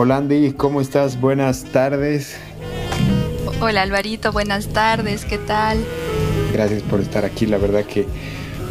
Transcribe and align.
Hola 0.00 0.18
Andy, 0.18 0.52
¿cómo 0.52 0.80
estás? 0.80 1.20
Buenas 1.20 1.64
tardes. 1.64 2.36
Hola 3.60 3.82
Alvarito, 3.82 4.30
buenas 4.30 4.68
tardes, 4.68 5.24
¿qué 5.24 5.38
tal? 5.38 5.84
Gracias 6.52 6.84
por 6.84 7.00
estar 7.00 7.24
aquí, 7.24 7.46
la 7.46 7.58
verdad 7.58 7.84
que 7.84 8.06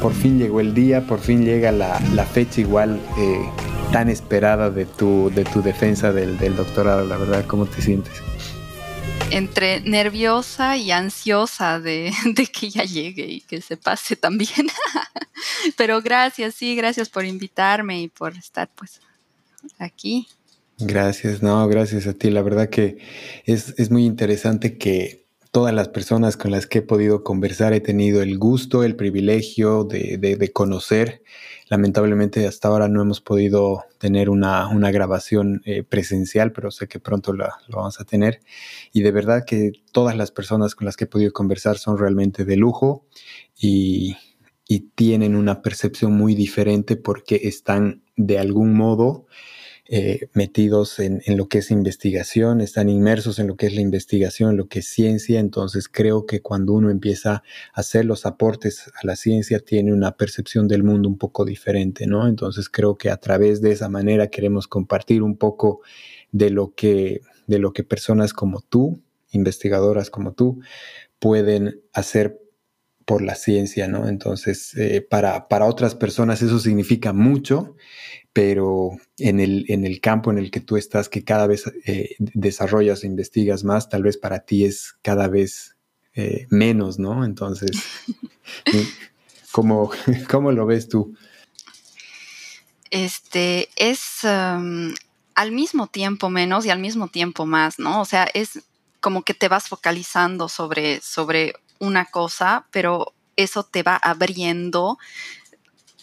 por 0.02 0.14
fin 0.14 0.40
llegó 0.40 0.62
el 0.62 0.74
día, 0.74 1.06
por 1.06 1.20
fin 1.20 1.44
llega 1.44 1.74
la, 1.74 2.00
fecha 2.32 2.62
igual 2.62 3.02
eh, 3.18 3.42
tan 3.92 4.08
esperada 4.08 4.70
de 4.70 4.86
tu, 4.86 5.30
de 5.36 5.44
tu 5.44 5.62
defensa 5.62 6.14
del, 6.14 6.38
doctorado, 6.56 7.06
la 7.06 7.18
verdad, 7.18 7.46
¿cómo 7.46 7.66
te 7.66 7.82
sientes? 7.82 8.14
Entre 9.30 9.82
nerviosa 9.82 10.78
y 10.78 10.92
ansiosa 10.92 11.82
de, 11.82 12.14
de 12.24 12.48
que 12.48 12.70
ya 12.70 12.86
llegue 12.86 13.26
y 13.26 13.42
que 13.42 13.60
se 13.60 13.76
pase 13.76 14.16
también. 14.16 14.70
Pero 15.76 16.02
gracias, 16.02 16.56
sí, 16.56 16.74
gracias 16.78 17.10
por 17.10 17.26
invitarme 17.26 18.00
y 18.00 18.08
por 18.08 18.34
estar 18.38 18.70
pues 18.74 19.02
aquí. 19.78 20.26
Gracias, 20.80 21.42
no, 21.42 21.68
gracias 21.68 22.06
a 22.06 22.14
ti. 22.14 22.30
La 22.30 22.44
verdad 22.44 22.70
que 22.70 23.00
es, 23.46 23.74
es, 23.80 23.90
muy 23.90 24.06
interesante 24.06 24.78
que 24.78 25.26
todas 25.52 25.74
las 25.74 25.90
personas 25.90 26.38
con 26.38 26.52
las 26.52 26.68
que 26.68 26.80
he 26.80 26.82
podido 26.84 27.24
conversar 27.24 27.74
he 27.74 27.82
tenido 27.82 28.22
el 28.22 28.38
gusto, 28.38 28.84
el 28.84 28.96
privilegio 28.96 29.86
de, 29.86 30.20
de, 30.20 30.54
conocer. 30.54 31.24
Lamentablemente 31.68 32.46
hasta 32.46 32.68
ahora 32.68 32.90
no 32.90 33.02
hemos 33.02 33.22
podido 33.22 33.86
tener 33.98 34.30
una, 34.30 34.68
una 34.68 34.92
grabación 34.92 35.64
eh, 35.66 35.82
presencial, 35.82 36.52
pero 36.52 36.70
sé 36.70 36.88
que 36.88 37.00
pronto 37.00 37.34
la, 37.34 37.56
lo 37.70 37.78
vamos 37.78 38.00
a 38.00 38.06
tener. 38.06 38.42
Y 38.94 39.02
de 39.02 39.12
verdad 39.12 39.46
que 39.48 39.72
todas 39.92 40.16
las 40.16 40.30
personas 40.30 40.76
con 40.76 40.86
las 40.86 40.96
que 40.96 41.06
he 41.06 41.08
podido 41.08 41.34
conversar 41.34 41.80
son 41.80 41.98
realmente 41.98 42.46
de 42.46 42.56
lujo 42.56 43.08
y, 43.58 44.16
y 44.68 44.92
tienen 44.92 45.36
una 45.36 45.64
percepción 45.64 46.14
muy 46.14 46.36
diferente 46.36 46.98
porque 46.98 47.42
están 47.46 48.04
de 48.16 48.38
algún 48.38 48.76
modo 48.76 49.26
eh, 49.90 50.28
metidos 50.34 51.00
en, 51.00 51.22
lo 51.38 51.48
que 51.48 51.60
es 51.60 51.72
investigación, 51.72 52.60
están 52.60 52.90
inmersos 52.90 53.40
en 53.40 53.48
lo 53.48 53.56
que 53.56 53.68
es 53.68 53.76
la 53.76 53.82
investigación, 53.82 54.58
lo 54.58 54.68
que 54.68 54.80
es 54.80 54.88
ciencia. 54.88 55.40
Entonces 55.40 55.88
creo 55.88 56.26
que 56.26 56.42
cuando 56.42 56.74
uno 56.74 56.90
empieza 56.90 57.32
a 57.32 57.44
hacer 57.74 58.04
los 58.04 58.26
aportes 58.26 58.92
a 59.02 59.06
la 59.06 59.16
ciencia, 59.16 59.60
tiene 59.60 59.94
una 59.94 60.18
percepción 60.18 60.68
del 60.68 60.84
mundo 60.84 61.08
un 61.08 61.18
poco 61.18 61.46
diferente, 61.46 62.06
¿no? 62.06 62.28
Entonces 62.28 62.70
creo 62.70 62.98
que 62.98 63.10
a 63.10 63.18
través 63.18 63.62
de 63.62 63.72
esa 63.72 63.88
manera 63.88 64.28
queremos 64.28 64.68
compartir 64.68 65.24
un 65.24 65.38
poco 65.38 65.82
de 66.32 66.50
lo 66.50 66.74
que, 66.76 67.22
de 67.48 67.60
lo 67.60 67.72
que 67.72 67.84
personas 67.84 68.34
como 68.34 68.62
tú, 68.62 69.02
investigadoras 69.32 70.10
como 70.10 70.34
tú, 70.34 70.60
pueden 71.20 71.82
hacer 71.94 72.42
por 73.08 73.22
la 73.22 73.36
ciencia, 73.36 73.88
¿no? 73.88 74.10
Entonces, 74.10 74.76
eh, 74.76 75.00
para, 75.02 75.48
para, 75.48 75.66
otras 75.66 75.96
personas 75.96 76.42
eso 76.42 76.60
significa 76.60 77.14
mucho 77.14 77.78
pero 78.34 78.92
en 79.18 79.40
el, 79.40 79.66
en 79.68 79.84
el 79.84 80.00
campo 80.00 80.30
en 80.30 80.38
el 80.38 80.52
que 80.52 80.60
tú 80.60 80.78
estás, 80.78 81.10
que 81.10 81.24
cada 81.24 81.48
vez 81.48 81.72
eh, 81.88 82.16
desarrollas 82.20 83.04
e 83.04 83.08
investigas 83.08 83.64
más, 83.64 83.90
tal 83.90 84.04
vez 84.04 84.16
para 84.18 84.42
ti 84.42 84.64
es 84.64 84.96
cada 85.02 85.28
vez 85.28 85.76
eh, 86.14 86.46
menos, 86.52 87.00
¿no? 87.00 87.26
Entonces, 87.26 87.72
¿cómo, 89.52 89.90
¿cómo, 90.30 90.52
lo 90.52 90.68
ves 90.68 90.88
tú? 90.88 91.16
Este 92.92 93.70
es 93.76 94.24
al 94.24 95.52
mismo 95.52 95.88
tiempo 95.88 96.30
menos 96.30 96.64
y 96.68 96.70
al 96.70 96.78
mismo 96.78 97.08
tiempo 97.08 97.48
más, 97.48 97.80
¿no? 97.80 98.02
O 98.02 98.06
sea, 98.06 98.28
es 98.36 98.60
como 99.00 99.24
que 99.24 99.34
te 99.34 99.48
vas 99.48 99.68
focalizando 99.68 100.48
sobre, 100.48 101.02
sobre 101.02 101.56
una 101.80 102.06
cosa, 102.06 102.68
pero 102.72 103.14
eso 103.36 103.64
te 103.64 103.84
va 103.84 103.96
abriendo 103.96 104.98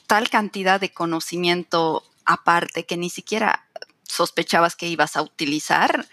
tal 0.06 0.30
cantidad 0.30 0.80
de 0.80 0.92
conocimiento 0.92 2.04
aparte 2.24 2.84
que 2.84 2.96
ni 2.96 3.10
siquiera 3.10 3.64
sospechabas 4.04 4.76
que 4.76 4.88
ibas 4.88 5.16
a 5.16 5.22
utilizar, 5.22 6.06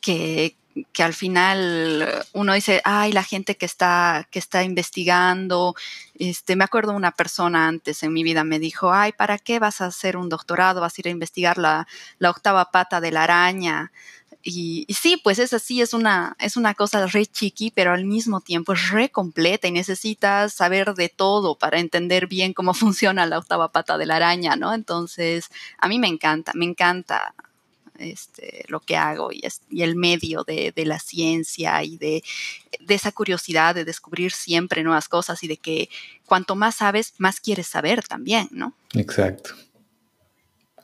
que, 0.00 0.56
al 0.98 1.14
final 1.14 2.24
uno 2.32 2.54
dice, 2.54 2.80
ay, 2.84 3.12
la 3.12 3.24
gente 3.24 3.56
que 3.56 3.66
está, 3.66 4.28
que 4.30 4.38
está 4.38 4.62
investigando, 4.62 5.74
este, 6.14 6.54
me 6.54 6.62
acuerdo 6.62 6.92
una 6.92 7.10
persona 7.10 7.66
antes 7.66 8.04
en 8.04 8.12
mi 8.12 8.22
vida 8.22 8.44
me 8.44 8.60
dijo, 8.60 8.92
ay, 8.92 9.12
¿para 9.12 9.36
qué 9.36 9.58
vas 9.58 9.80
a 9.80 9.86
hacer 9.86 10.16
un 10.16 10.28
doctorado? 10.28 10.80
Vas 10.80 10.96
a 10.96 11.00
ir 11.00 11.08
a 11.08 11.10
investigar 11.10 11.58
la, 11.58 11.88
la 12.18 12.30
octava 12.30 12.70
pata 12.70 13.00
de 13.00 13.10
la 13.10 13.24
araña. 13.24 13.90
Y, 14.42 14.86
sí, 14.88 15.20
pues 15.22 15.38
es 15.38 15.52
así, 15.52 15.82
es 15.82 15.92
una, 15.92 16.34
es 16.38 16.56
una 16.56 16.74
cosa 16.74 17.06
re 17.06 17.26
chiqui, 17.26 17.70
pero 17.70 17.92
al 17.92 18.06
mismo 18.06 18.40
tiempo 18.40 18.72
es 18.72 18.88
re 18.88 19.10
completa 19.10 19.68
y 19.68 19.72
necesitas 19.72 20.54
saber 20.54 20.94
de 20.94 21.10
todo 21.10 21.58
para 21.58 21.78
entender 21.78 22.26
bien 22.26 22.54
cómo 22.54 22.72
funciona 22.74 23.26
la 23.26 23.38
octava 23.38 23.70
pata 23.70 23.98
de 23.98 24.06
la 24.06 24.16
araña, 24.16 24.56
¿no? 24.56 24.72
Entonces, 24.72 25.50
a 25.78 25.88
mí 25.88 25.98
me 25.98 26.08
encanta, 26.08 26.52
me 26.54 26.64
encanta 26.64 27.34
este, 27.98 28.64
lo 28.68 28.80
que 28.80 28.96
hago 28.96 29.30
y, 29.30 29.42
y 29.68 29.82
el 29.82 29.94
medio 29.94 30.42
de, 30.42 30.72
de, 30.74 30.86
la 30.86 30.98
ciencia 30.98 31.82
y 31.84 31.98
de, 31.98 32.24
de, 32.80 32.94
esa 32.94 33.12
curiosidad 33.12 33.74
de 33.74 33.84
descubrir 33.84 34.32
siempre 34.32 34.82
nuevas 34.82 35.06
cosas 35.06 35.42
y 35.44 35.48
de 35.48 35.58
que 35.58 35.90
cuanto 36.24 36.56
más 36.56 36.76
sabes, 36.76 37.12
más 37.18 37.40
quieres 37.40 37.66
saber 37.66 38.02
también, 38.02 38.48
¿no? 38.52 38.72
Exacto. 38.94 39.50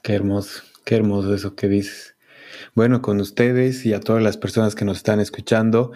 Qué 0.03 0.13
hermoso, 0.13 0.63
qué 0.85 0.97
hermoso 0.97 1.35
eso 1.35 1.57
que 1.57 1.69
dices. 1.69 2.16
Bueno, 2.75 3.03
con 3.03 3.21
ustedes 3.21 3.85
y 3.87 3.93
a 3.93 4.01
todas 4.01 4.23
las 4.23 4.37
personas 4.37 4.75
que 4.75 4.85
nos 4.85 4.99
están 4.99 5.21
escuchando, 5.21 5.93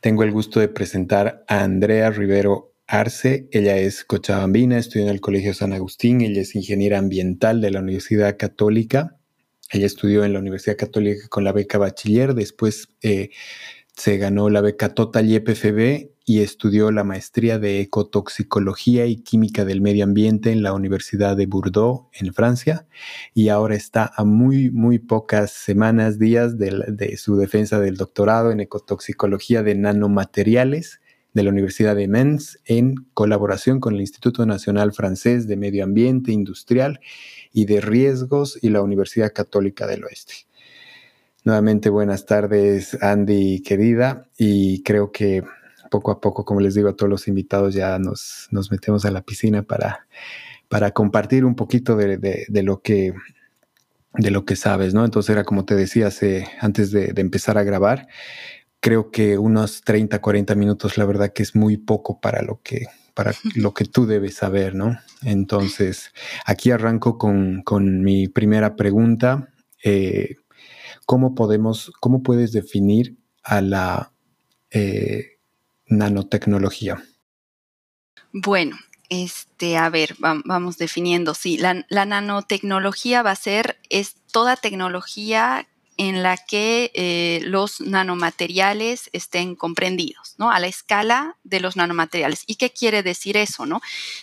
tengo 0.00 0.22
el 0.22 0.32
gusto 0.32 0.60
de 0.60 0.68
presentar 0.68 1.44
a 1.48 1.62
Andrea 1.62 2.10
Rivero 2.10 2.74
Arce. 2.86 3.48
Ella 3.52 3.76
es 3.78 4.04
cochabambina, 4.04 4.78
estudió 4.78 5.06
en 5.06 5.12
el 5.12 5.20
Colegio 5.20 5.54
San 5.54 5.72
Agustín, 5.72 6.20
ella 6.20 6.42
es 6.42 6.54
ingeniera 6.54 6.98
ambiental 6.98 7.60
de 7.60 7.70
la 7.70 7.80
Universidad 7.80 8.36
Católica. 8.36 9.16
Ella 9.72 9.86
estudió 9.86 10.24
en 10.24 10.32
la 10.32 10.40
Universidad 10.40 10.76
Católica 10.76 11.28
con 11.28 11.44
la 11.44 11.52
beca 11.52 11.78
bachiller, 11.78 12.34
después 12.34 12.88
eh, 13.02 13.30
se 14.00 14.16
ganó 14.16 14.48
la 14.48 14.62
beca 14.62 14.94
Total 14.94 15.28
YPFB 15.28 16.08
y 16.24 16.40
estudió 16.40 16.90
la 16.90 17.04
maestría 17.04 17.58
de 17.58 17.80
ecotoxicología 17.80 19.04
y 19.04 19.16
química 19.16 19.66
del 19.66 19.82
medio 19.82 20.04
ambiente 20.04 20.52
en 20.52 20.62
la 20.62 20.72
Universidad 20.72 21.36
de 21.36 21.44
Bordeaux, 21.44 22.08
en 22.14 22.32
Francia, 22.32 22.86
y 23.34 23.50
ahora 23.50 23.74
está 23.74 24.10
a 24.16 24.24
muy, 24.24 24.70
muy 24.70 25.00
pocas 25.00 25.50
semanas, 25.50 26.18
días 26.18 26.56
de, 26.56 27.14
su 27.18 27.36
defensa 27.36 27.78
del 27.78 27.98
doctorado 27.98 28.50
en 28.50 28.60
ecotoxicología 28.60 29.62
de 29.62 29.74
nanomateriales 29.74 31.02
de 31.34 31.42
la 31.42 31.50
Universidad 31.50 31.94
de 31.94 32.08
Mens 32.08 32.58
en 32.64 32.94
colaboración 33.12 33.80
con 33.80 33.96
el 33.96 34.00
Instituto 34.00 34.46
Nacional 34.46 34.94
Francés 34.94 35.46
de 35.46 35.58
Medio 35.58 35.84
Ambiente 35.84 36.32
Industrial 36.32 37.00
y 37.52 37.66
de 37.66 37.82
Riesgos 37.82 38.58
y 38.62 38.70
la 38.70 38.80
Universidad 38.80 39.34
Católica 39.34 39.86
del 39.86 40.04
Oeste. 40.04 40.49
Nuevamente 41.42 41.88
buenas 41.88 42.26
tardes 42.26 42.98
Andy 43.02 43.62
querida 43.62 44.28
y 44.36 44.82
creo 44.82 45.10
que 45.10 45.42
poco 45.90 46.10
a 46.10 46.20
poco, 46.20 46.44
como 46.44 46.60
les 46.60 46.74
digo 46.74 46.88
a 46.88 46.96
todos 46.96 47.10
los 47.10 47.28
invitados, 47.28 47.74
ya 47.74 47.98
nos, 47.98 48.48
nos 48.50 48.70
metemos 48.70 49.04
a 49.04 49.10
la 49.10 49.22
piscina 49.22 49.62
para, 49.62 50.06
para 50.68 50.92
compartir 50.92 51.44
un 51.44 51.56
poquito 51.56 51.96
de, 51.96 52.46
lo 52.62 52.82
que 52.82 53.12
de 54.14 54.30
lo 54.30 54.44
que 54.44 54.56
sabes, 54.56 54.94
¿no? 54.94 55.04
Entonces 55.04 55.30
era 55.30 55.44
como 55.44 55.64
te 55.64 55.74
decía 55.74 56.08
hace, 56.08 56.46
antes 56.60 56.92
de, 56.92 57.12
empezar 57.16 57.58
a 57.58 57.64
grabar, 57.64 58.06
creo 58.80 59.10
que 59.10 59.38
unos 59.38 59.82
30, 59.82 60.20
40 60.20 60.54
minutos, 60.54 60.96
la 60.96 61.06
verdad 61.06 61.32
que 61.32 61.42
es 61.42 61.56
muy 61.56 61.76
poco 61.76 62.20
para 62.20 62.42
lo 62.42 62.60
que, 62.62 62.86
para 63.14 63.32
lo 63.56 63.74
que 63.74 63.84
tú 63.84 64.06
debes 64.06 64.34
saber, 64.34 64.74
¿no? 64.74 64.98
Entonces, 65.22 66.12
aquí 66.44 66.70
arranco 66.70 67.18
con, 67.18 68.02
mi 68.02 68.28
primera 68.28 68.76
pregunta. 68.76 69.48
Eh, 69.82 70.36
¿Cómo 71.06 71.34
podemos, 71.34 71.92
cómo 72.00 72.22
puedes 72.22 72.52
definir 72.52 73.16
a 73.42 73.60
la 73.60 74.12
eh, 74.70 75.38
nanotecnología? 75.86 77.02
Bueno, 78.32 78.76
este, 79.08 79.76
a 79.76 79.88
ver, 79.90 80.16
vamos 80.18 80.78
definiendo. 80.78 81.34
Sí, 81.34 81.58
la, 81.58 81.84
la, 81.88 82.04
nanotecnología 82.04 83.22
va 83.22 83.32
a 83.32 83.36
ser, 83.36 83.80
es 83.88 84.14
toda 84.30 84.56
tecnología 84.56 85.66
en 86.00 86.22
la 86.22 86.38
que 86.38 86.90
eh, 86.94 87.42
los 87.44 87.82
nanomateriales 87.82 89.10
estén 89.12 89.54
comprendidos, 89.54 90.34
¿no? 90.38 90.50
A 90.50 90.58
la 90.58 90.66
escala 90.66 91.36
de 91.44 91.60
los 91.60 91.76
nanomateriales. 91.76 92.44
¿Y 92.46 92.54
qué 92.54 92.70
quiere 92.70 93.02
decir 93.02 93.36
eso, 93.36 93.66
no? 93.66 93.82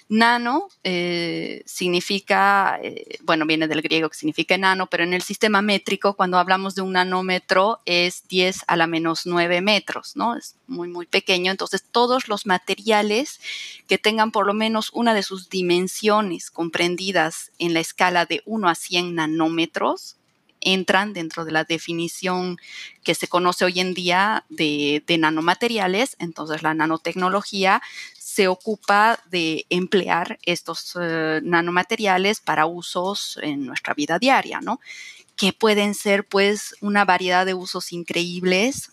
Nano 0.09 0.69
eh, 0.83 1.62
significa, 1.68 2.79
eh, 2.81 3.19
bueno, 3.21 3.45
viene 3.45 3.68
del 3.68 3.83
griego 3.83 4.09
que 4.09 4.18
significa 4.18 4.56
enano, 4.56 4.88
pero 4.88 5.03
en 5.03 5.13
el 5.13 5.21
sistema 5.21 5.62
métrico, 5.62 6.15
cuando 6.15 6.39
hablamos 6.39 6.74
de 6.74 6.81
un 6.81 6.94
nanómetro, 6.94 7.79
es 7.85 8.27
10 8.27 8.62
a 8.65 8.75
la 8.75 8.88
menos 8.88 9.27
9 9.27 9.62
metros, 9.62 10.15
¿no? 10.15 10.35
Es 10.35 10.56
muy, 10.65 10.88
muy 10.88 11.06
pequeño. 11.06 11.51
Entonces, 11.51 11.83
todos 11.91 12.27
los 12.27 12.47
materiales 12.47 13.39
que 13.88 14.00
tengan 14.00 14.31
por 14.31 14.47
lo 14.47 14.56
menos 14.56 14.89
una 14.94 15.13
de 15.13 15.21
sus 15.21 15.47
dimensiones 15.47 16.50
comprendidas 16.50 17.51
en 17.59 17.75
la 17.75 17.81
escala 17.81 18.25
de 18.25 18.41
1 18.45 18.68
a 18.68 18.74
100 18.74 19.13
nanómetros, 19.13 20.17
entran 20.74 21.14
dentro 21.14 21.46
de 21.46 21.52
la 21.54 21.64
definición 21.64 22.58
que 23.04 23.16
se 23.16 23.30
conoce 23.30 23.64
hoy 23.64 23.80
en 23.80 23.94
día 23.94 24.46
de, 24.50 25.02
nanomateriales. 25.18 26.18
Entonces 26.19 26.62
la 26.62 26.74
nanotecnología 26.74 27.81
se 28.18 28.50
ocupa 28.50 29.19
de 29.31 29.66
emplear 29.69 30.40
estos 30.44 30.98
eh, 31.00 31.40
nanomateriales 31.42 32.42
para 32.42 32.66
usos 32.66 33.40
en 33.42 33.66
nuestra 33.66 33.94
vida 33.94 34.19
diaria, 34.19 34.60
¿no? 34.60 34.81
Que 35.38 35.54
pueden 35.54 35.94
ser 35.94 36.28
pues 36.28 36.75
una 36.81 37.06
variedad 37.06 37.46
de 37.46 37.54
usos 37.54 37.94
increíbles 37.94 38.92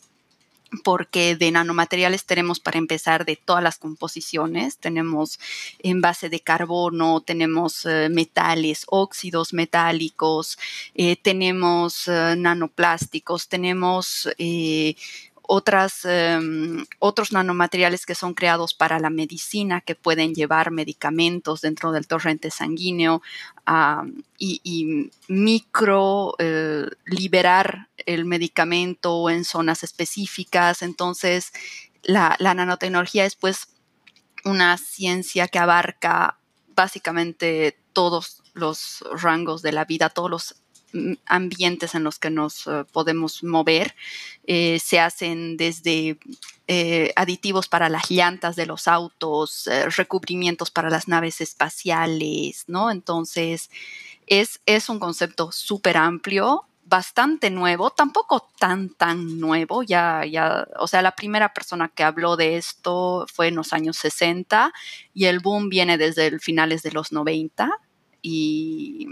porque 0.82 1.36
de 1.36 1.50
nanomateriales 1.50 2.24
tenemos 2.24 2.60
para 2.60 2.78
empezar 2.78 3.24
de 3.24 3.36
todas 3.36 3.62
las 3.62 3.78
composiciones, 3.78 4.78
tenemos 4.78 5.38
en 5.78 6.00
base 6.00 6.28
de 6.28 6.40
carbono, 6.40 7.20
tenemos 7.20 7.86
eh, 7.86 8.08
metales, 8.10 8.84
óxidos 8.88 9.52
metálicos, 9.52 10.58
eh, 10.94 11.16
tenemos 11.16 12.08
eh, 12.08 12.34
nanoplásticos, 12.36 13.48
tenemos 13.48 14.28
otras, 15.46 16.04
em, 16.04 16.84
otros 16.98 17.32
nanomateriales 17.32 18.06
que 18.06 18.14
son 18.14 18.34
creados 18.34 18.74
para 18.74 18.98
la 18.98 19.10
medicina, 19.10 19.80
que 19.80 19.94
pueden 19.94 20.34
llevar 20.34 20.70
medicamentos 20.70 21.60
dentro 21.60 21.92
del 21.92 22.06
torrente 22.06 22.50
sanguíneo 22.50 23.22
y, 24.38 25.10
micro 25.28 26.34
eh, 26.38 26.86
liberar 27.06 27.88
el 28.06 28.24
medicamento 28.24 29.30
en 29.30 29.44
zonas 29.44 29.82
específicas. 29.82 30.82
Entonces, 30.82 31.52
la, 32.02 32.36
la 32.38 32.54
nanotecnología 32.54 33.24
es 33.24 33.36
pues 33.36 33.68
una 34.44 34.76
ciencia 34.76 35.48
que 35.48 35.58
abarca 35.58 36.38
básicamente 36.74 37.78
todos 37.92 38.42
los 38.52 39.04
rangos 39.12 39.62
de 39.62 39.72
la 39.72 39.84
vida, 39.84 40.10
todos 40.10 40.30
los 40.30 40.56
ambientes 41.26 41.94
en 41.94 42.04
los 42.04 42.18
que 42.18 42.30
nos 42.30 42.66
eh, 42.66 42.84
podemos 42.92 43.42
mover. 43.42 43.94
Eh, 44.46 44.78
se 44.80 45.00
hacen 45.00 45.56
desde 45.56 46.18
eh, 46.68 47.12
aditivos 47.16 47.68
para 47.68 47.88
las 47.88 48.10
llantas 48.10 48.56
de 48.56 48.66
los 48.66 48.88
autos, 48.88 49.68
recubrimientos 49.96 50.70
para 50.70 50.90
las 50.90 51.08
naves 51.08 51.40
espaciales, 51.40 52.64
¿no? 52.66 52.90
Entonces, 52.90 53.70
es, 54.26 54.60
es 54.66 54.88
un 54.88 54.98
concepto 54.98 55.52
súper 55.52 55.96
amplio, 55.96 56.66
bastante 56.86 57.50
nuevo, 57.50 57.90
tampoco 57.90 58.50
tan, 58.58 58.90
tan 58.90 59.40
nuevo, 59.40 59.82
ya, 59.82 60.24
ya, 60.26 60.68
o 60.78 60.86
sea, 60.86 61.02
la 61.02 61.16
primera 61.16 61.52
persona 61.52 61.88
que 61.88 62.04
habló 62.04 62.36
de 62.36 62.56
esto 62.56 63.26
fue 63.32 63.48
en 63.48 63.54
los 63.56 63.72
años 63.72 63.96
60 63.96 64.72
y 65.14 65.24
el 65.24 65.40
boom 65.40 65.70
viene 65.70 65.96
desde 65.98 66.26
el 66.26 66.40
finales 66.40 66.82
de 66.82 66.92
los 66.92 67.10
90 67.10 67.70
y 68.22 69.08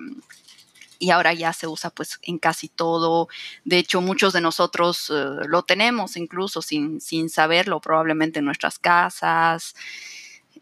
y 1.02 1.10
ahora 1.10 1.34
ya 1.34 1.52
se 1.52 1.66
usa 1.66 1.90
pues 1.90 2.20
en 2.22 2.38
casi 2.38 2.68
todo. 2.68 3.28
De 3.64 3.78
hecho, 3.78 4.00
muchos 4.00 4.32
de 4.32 4.40
nosotros 4.40 5.10
eh, 5.10 5.48
lo 5.48 5.64
tenemos 5.64 6.16
incluso 6.16 6.62
sin, 6.62 7.00
sin 7.00 7.28
saberlo, 7.28 7.80
probablemente 7.80 8.38
en 8.38 8.44
nuestras 8.44 8.78
casas. 8.78 9.74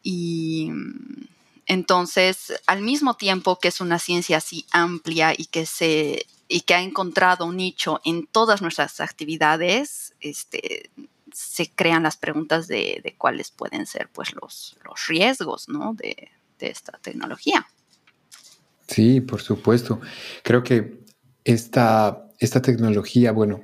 Y 0.03 0.71
mm, 0.71 1.27
entonces, 1.67 2.55
al 2.67 2.81
mismo 2.81 3.19
tiempo 3.19 3.59
que 3.59 3.69
es 3.69 3.83
una 3.83 3.99
ciencia 3.99 4.39
así 4.39 4.65
amplia 4.73 5.35
y 5.37 5.45
que 5.45 5.67
se 5.67 6.25
y 6.49 6.63
que 6.63 6.75
ha 6.75 6.81
encontrado 6.81 7.45
un 7.45 7.59
nicho 7.59 8.01
en 8.07 8.27
todas 8.27 8.63
nuestras 8.63 9.01
actividades, 9.01 10.15
este, 10.21 10.91
se 11.35 11.71
crean 11.71 12.03
las 12.03 12.17
preguntas 12.17 12.67
de, 12.67 13.15
cuáles 13.19 13.51
pueden 13.51 13.85
ser 13.87 14.09
pues 14.09 14.35
los, 14.41 14.79
los 14.85 15.07
riesgos 15.07 15.69
¿no? 15.69 15.93
de, 15.93 16.31
de 16.59 16.71
esta 16.71 16.93
tecnología. 17.03 17.69
Sí, 18.91 19.21
por 19.21 19.41
supuesto. 19.41 20.01
Creo 20.43 20.65
que 20.65 20.99
esta, 21.45 22.27
esta 22.41 22.61
tecnología, 22.61 23.31
bueno, 23.31 23.63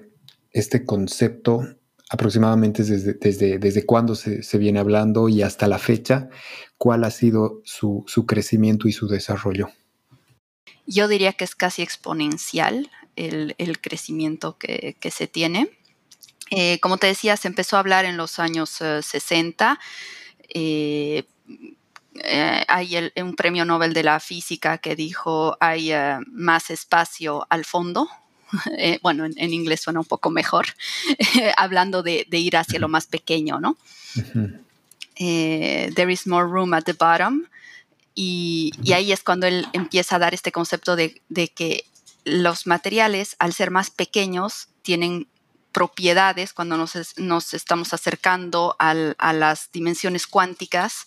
este 0.52 0.84
concepto 0.84 1.62
aproximadamente 2.08 2.84
desde, 2.84 3.14
desde, 3.14 3.58
desde 3.58 3.84
cuándo 3.84 4.14
se, 4.14 4.58
viene 4.58 4.78
hablando 4.78 5.28
y 5.28 5.42
hasta 5.42 5.66
la 5.66 5.80
fecha, 5.80 6.28
cuál 6.78 7.02
ha 7.02 7.10
sido 7.10 7.60
su, 7.64 8.04
crecimiento 8.26 8.86
y 8.86 8.92
su 8.92 9.08
desarrollo. 9.08 9.70
Yo 10.86 11.08
diría 11.08 11.32
que 11.32 11.42
es 11.42 11.56
casi 11.56 11.82
exponencial 11.82 12.88
el, 13.16 13.80
crecimiento 13.80 14.56
que, 14.58 14.96
se 15.10 15.26
tiene. 15.26 15.68
Eh, 16.52 16.78
como 16.78 16.98
te 16.98 17.08
decía, 17.08 17.36
se 17.36 17.48
empezó 17.48 17.74
a 17.74 17.80
hablar 17.80 18.04
en 18.04 18.16
los 18.16 18.38
años 18.38 18.70
60. 18.70 19.80
Eh, 20.54 21.24
eh, 22.22 22.64
hay 22.68 23.12
un 23.16 23.34
premio 23.34 23.64
Nobel 23.64 23.92
de 23.92 24.02
la 24.02 24.20
física 24.20 24.78
que 24.78 24.96
dijo 24.96 25.56
hay 25.60 25.92
eh, 25.92 26.18
más 26.28 26.70
espacio 26.70 27.46
al 27.50 27.64
fondo. 27.64 28.08
Eh, 28.78 29.00
bueno, 29.02 29.24
en, 29.24 29.52
inglés 29.52 29.80
suena 29.80 29.98
un 29.98 30.06
poco 30.06 30.30
mejor, 30.30 30.66
hablando 31.56 32.04
de, 32.04 32.26
ir 32.30 32.56
hacia 32.56 32.78
lo 32.78 32.86
más 32.86 33.06
pequeño, 33.06 33.58
¿no? 33.58 33.76
there 35.16 36.12
is 36.12 36.28
more 36.28 36.46
room 36.46 36.72
at 36.72 36.84
the 36.84 36.92
bottom. 36.92 37.46
Y, 38.14 38.72
ahí 38.94 39.10
es 39.10 39.24
cuando 39.24 39.46
él 39.46 39.66
empieza 39.72 40.16
a 40.16 40.18
dar 40.20 40.32
este 40.32 40.52
concepto 40.52 40.94
de, 40.94 41.20
que 41.54 41.84
los 42.24 42.66
materiales, 42.66 43.34
al 43.40 43.52
ser 43.52 43.70
más 43.70 43.90
pequeños, 43.90 44.68
tienen 44.82 45.26
propiedades 45.76 46.54
cuando 46.54 46.78
nos, 46.78 47.52
estamos 47.52 47.92
acercando 47.92 48.76
a 48.78 48.94
las 49.34 49.70
dimensiones 49.72 50.26
cuánticas 50.26 51.06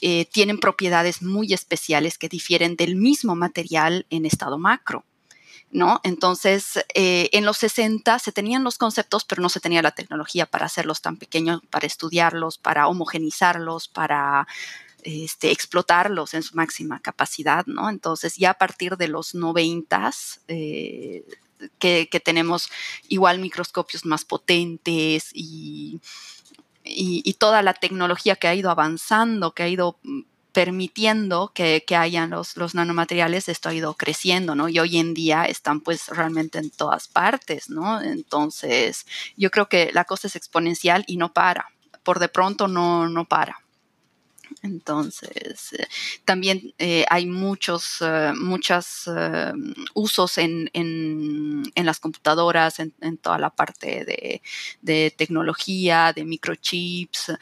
eh, 0.00 0.26
tienen 0.26 0.60
propiedades 0.60 1.22
muy 1.22 1.52
especiales 1.52 2.16
que 2.16 2.28
difieren 2.28 2.76
del 2.76 2.94
mismo 2.94 3.34
material 3.34 4.06
en 4.10 4.24
estado 4.24 4.58
macro. 4.58 5.04
¿No? 5.72 6.00
Entonces, 6.04 6.78
eh, 6.94 7.30
en 7.32 7.44
los 7.44 7.56
60 7.56 8.20
se 8.20 8.30
tenían 8.30 8.62
los 8.62 8.78
conceptos, 8.78 9.24
pero 9.24 9.42
no 9.42 9.48
se 9.48 9.58
tenía 9.58 9.82
la 9.82 9.90
tecnología 9.90 10.46
para 10.46 10.66
hacerlos 10.66 11.02
tan 11.02 11.16
pequeños, 11.16 11.60
para 11.68 11.88
estudiarlos, 11.88 12.58
para 12.58 12.86
homogenizarlos, 12.86 13.88
para 13.88 14.46
este, 15.02 15.50
explotarlos 15.50 16.34
en 16.34 16.44
su 16.44 16.54
máxima 16.54 17.00
capacidad, 17.00 17.66
¿no? 17.66 17.90
Entonces, 17.90 18.36
ya 18.36 18.50
a 18.50 18.58
partir 18.58 18.96
de 18.96 19.08
los 19.08 19.34
90 19.34 20.12
eh, 20.46 21.24
que, 21.78 22.08
que, 22.10 22.20
tenemos 22.20 22.70
igual 23.08 23.38
microscopios 23.38 24.04
más 24.04 24.24
potentes 24.24 25.30
y 25.32 26.00
y, 26.86 27.34
toda 27.34 27.62
la 27.62 27.74
tecnología 27.74 28.36
que 28.36 28.48
ha 28.48 28.54
ido 28.54 28.70
avanzando, 28.70 29.52
que 29.52 29.62
ha 29.62 29.68
ido 29.68 29.98
mm, 30.02 30.20
permitiendo 30.52 31.52
que, 31.54 31.84
hayan 31.90 32.30
los, 32.30 32.56
los, 32.56 32.74
nanomateriales, 32.74 33.48
esto 33.48 33.68
ha 33.68 33.74
ido 33.74 33.94
creciendo, 33.94 34.54
¿no? 34.54 34.68
Y 34.68 34.78
hoy 34.78 34.96
en 34.96 35.12
día 35.12 35.44
están 35.44 35.80
pues 35.80 36.08
realmente 36.08 36.58
en 36.58 36.70
todas 36.70 37.08
partes, 37.08 37.68
¿no? 37.68 38.00
Entonces, 38.00 39.06
yo 39.36 39.50
creo 39.50 39.68
que 39.68 39.90
la 39.92 40.04
cosa 40.04 40.28
es 40.28 40.36
exponencial 40.36 41.04
y 41.06 41.18
no 41.18 41.32
para. 41.32 41.68
Por 42.02 42.20
de 42.20 42.28
pronto 42.28 42.68
no, 42.68 43.08
no 43.08 43.26
para. 43.26 43.58
Entonces, 44.62 45.72
eh, 45.78 45.86
también 46.24 46.74
eh, 46.78 47.04
hay 47.08 47.26
muchos 47.26 47.98
eh, 48.00 48.32
muchos 48.36 49.08
usos 49.94 50.38
en, 50.38 50.70
las 51.74 52.00
computadoras, 52.00 52.80
en, 52.80 53.18
toda 53.18 53.38
la 53.38 53.50
parte 53.50 54.40
de, 54.82 55.14
tecnología, 55.16 56.12
de 56.14 56.24
microchips. 56.24 57.32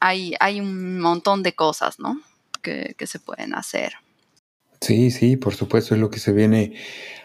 hay, 0.00 0.34
hay 0.40 0.60
un 0.60 1.00
montón 1.00 1.42
de 1.42 1.54
cosas, 1.54 1.98
¿no? 1.98 2.20
Que, 2.62 2.94
que 2.96 3.06
se 3.06 3.18
pueden 3.18 3.54
hacer. 3.54 3.94
Sí, 4.80 5.10
sí, 5.12 5.36
por 5.36 5.54
supuesto, 5.54 5.94
es 5.94 6.00
lo 6.00 6.10
que 6.10 6.18
se 6.18 6.32
viene 6.32 6.74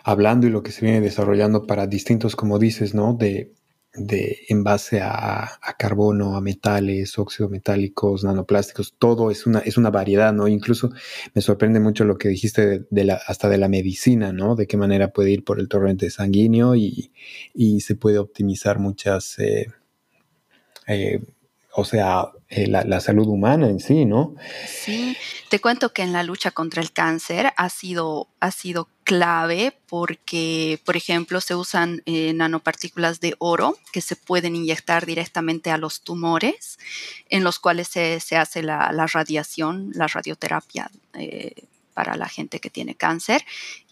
hablando 0.03 0.46
y 0.46 0.51
lo 0.51 0.62
que 0.62 0.72
se 0.72 0.86
viene 0.86 1.01
desarrollando 1.01 1.65
para 1.65 1.88
distintos, 1.88 2.36
como 2.36 2.60
dices, 2.60 2.94
¿no? 2.94 3.13
De, 3.13 3.51
de, 3.98 4.46
en 4.50 4.63
base 4.63 5.01
a, 5.01 5.60
carbono, 5.77 6.36
a 6.38 6.42
metales, 6.42 7.18
óxidos 7.18 7.51
metálicos, 7.51 8.24
nanoplásticos, 8.24 8.96
todo 8.98 9.32
es 9.32 9.46
una, 9.46 9.60
es 9.60 9.77
una 9.77 9.89
variedad, 9.89 10.34
¿no? 10.34 10.48
Incluso 10.48 10.92
me 11.34 11.42
sorprende 11.42 11.80
mucho 11.80 12.06
lo 12.06 12.18
que 12.18 12.30
dijiste 12.30 12.86
de, 12.89 13.04
la, 13.04 13.20
hasta 13.27 13.50
de 13.50 13.58
la 13.58 13.68
medicina, 13.68 14.32
¿no? 14.32 14.56
De 14.56 14.68
qué 14.68 14.77
manera 14.77 15.10
puede 15.10 15.32
ir 15.32 15.44
por 15.44 15.60
el 15.60 15.68
torrente 15.68 16.10
sanguíneo 16.10 16.75
y, 16.75 17.12
se 17.82 17.96
puede 17.96 18.18
optimizar 18.18 18.80
muchas, 18.80 19.38
eh, 19.39 19.68
eh, 20.88 21.22
o 21.79 21.86
sea, 21.86 22.31
eh, 22.50 22.65
la, 22.65 23.00
salud 23.00 23.27
humana 23.27 23.69
en 23.69 23.79
sí, 23.79 24.05
¿no? 24.05 24.34
Sí, 24.67 25.15
te 25.50 25.60
cuento 25.60 25.93
que 25.93 26.01
en 26.01 26.12
la 26.12 26.24
lucha 26.24 26.50
contra 26.50 26.81
el 26.81 26.91
cáncer 26.91 27.53
ha 27.55 27.69
sido, 27.69 28.29
ha 28.39 28.50
sido 28.50 28.89
clave 29.03 29.77
porque, 29.88 30.81
por 30.86 30.98
ejemplo, 30.98 31.39
se 31.39 31.53
usan 31.53 32.01
eh, 32.07 32.34
nanopartículas 32.34 33.19
de 33.19 33.36
oro 33.38 33.77
que 33.93 34.01
se 34.01 34.15
pueden 34.15 34.55
inyectar 34.55 35.05
directamente 35.05 35.69
a 35.69 35.77
los 35.77 36.01
tumores, 36.01 36.79
en 37.29 37.43
los 37.43 37.60
cuales 37.60 37.89
se, 37.89 38.17
hace 38.36 38.63
la, 38.63 38.89
radiación, 39.13 39.91
la 39.93 40.07
radioterapia. 40.07 40.89
Eh, 41.13 41.53
para 41.93 42.15
la 42.15 42.29
gente 42.29 42.60
que 42.60 42.69
tiene 42.69 42.93
cáncer 42.93 43.43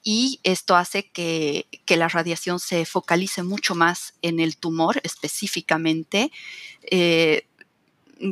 y 0.03 0.39
esto 0.43 0.75
hace 0.75 1.09
que, 1.09 1.65
la 1.87 2.07
radiación 2.07 2.59
se 2.59 2.85
focalice 2.85 3.41
mucho 3.41 3.73
más 3.73 4.13
en 4.21 4.39
el 4.39 4.57
tumor 4.57 5.01
específicamente, 5.03 6.31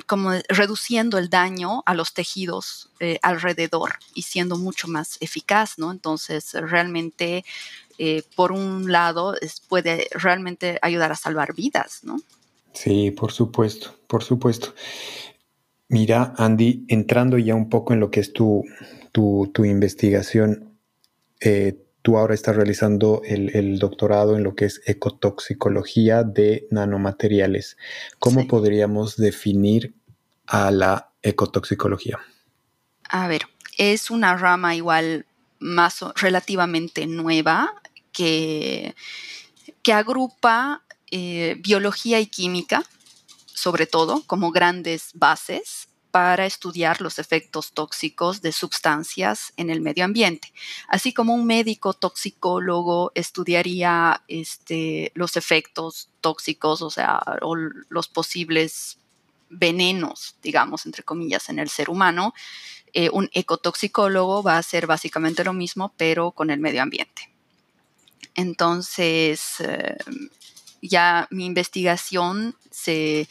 como 0.07 0.31
reduciendo 0.49 1.17
el 1.17 1.29
daño 1.29 1.83
a 1.85 1.93
los 1.93 2.13
tejidos 2.13 2.89
eh, 2.99 3.19
alrededor 3.21 3.93
y 4.13 4.23
siendo 4.23 4.57
mucho 4.57 4.87
más 4.87 5.17
eficaz, 5.21 5.77
¿no? 5.77 5.91
Entonces, 5.91 6.53
realmente, 6.53 7.43
eh, 7.97 8.23
por 8.35 8.51
un 8.51 8.91
lado, 8.91 9.35
puede 9.67 10.07
realmente 10.11 10.79
ayudar 10.81 11.11
a 11.11 11.15
salvar 11.15 11.53
vidas, 11.53 11.99
¿no? 12.03 12.19
Sí, 12.73 13.11
por 13.11 13.31
supuesto, 13.31 13.95
por 14.07 14.23
supuesto. 14.23 14.73
Mira, 15.89 16.33
Andy, 16.37 16.85
entrando 16.87 17.37
ya 17.37 17.53
un 17.53 17.69
poco 17.69 17.93
en 17.93 17.99
lo 17.99 18.09
que 18.09 18.19
es 18.19 18.33
tu, 18.33 18.63
tu, 19.11 19.65
investigación, 19.65 20.79
eh, 21.39 21.82
tú 22.03 22.17
ahora 22.17 22.35
estás 22.35 22.55
realizando 22.55 23.21
el, 23.25 23.79
doctorado 23.79 24.35
en 24.35 24.43
lo 24.43 24.55
que 24.55 24.65
es 24.65 24.81
ecotoxicología 24.85 26.23
de 26.23 26.67
nanomateriales. 26.69 27.77
¿Cómo 28.19 28.45
podríamos 28.45 29.15
definir 29.15 29.95
a 30.45 30.69
la 30.69 31.11
ecotoxicología? 31.21 32.19
A 33.09 33.27
ver, 33.27 33.43
es 33.77 34.11
una 34.11 34.35
rama 34.35 34.75
igual 34.75 35.25
más 35.59 36.03
relativamente 36.17 37.07
nueva 37.07 37.73
que, 38.11 38.95
que 39.81 39.93
agrupa 39.93 40.83
eh, 41.09 41.55
biología 41.59 42.19
y 42.19 42.27
química, 42.27 42.83
sobre 43.45 43.87
todo, 43.87 44.23
como 44.27 44.51
grandes 44.51 45.11
bases 45.13 45.87
para 46.13 46.45
estudiar 46.45 47.01
los 47.01 47.17
efectos 47.17 47.71
tóxicos 47.71 48.43
de 48.43 48.51
sustancias 48.51 49.51
en 49.57 49.71
el 49.71 49.81
medio 49.81 50.05
ambiente. 50.05 50.53
Así 50.87 51.11
como 51.11 51.33
un 51.33 51.47
médico 51.47 51.95
toxicólogo 51.95 53.11
estudiaría 53.15 54.21
este, 54.27 55.11
los 55.15 55.37
efectos 55.37 56.09
tóxicos, 56.21 56.83
o 56.83 56.91
sea, 56.91 57.19
los 57.89 58.07
posibles 58.09 58.99
venenos, 59.49 60.35
digamos, 60.43 60.85
entre 60.85 61.01
comillas, 61.01 61.49
en 61.49 61.57
el 61.57 61.69
ser 61.69 61.89
humano, 61.89 62.35
eh, 62.93 63.09
un 63.11 63.27
ecotoxicólogo 63.33 64.43
va 64.43 64.57
a 64.57 64.59
hacer 64.59 64.85
básicamente 64.85 65.43
lo 65.43 65.53
mismo, 65.53 65.95
pero 65.97 66.29
con 66.29 66.51
el 66.51 66.59
medio 66.59 66.83
ambiente. 66.83 67.33
Entonces, 68.35 69.55
eh, 69.61 69.97
ya 70.79 71.27
mi 71.31 71.47
investigación 71.47 72.55
se, 72.69 73.27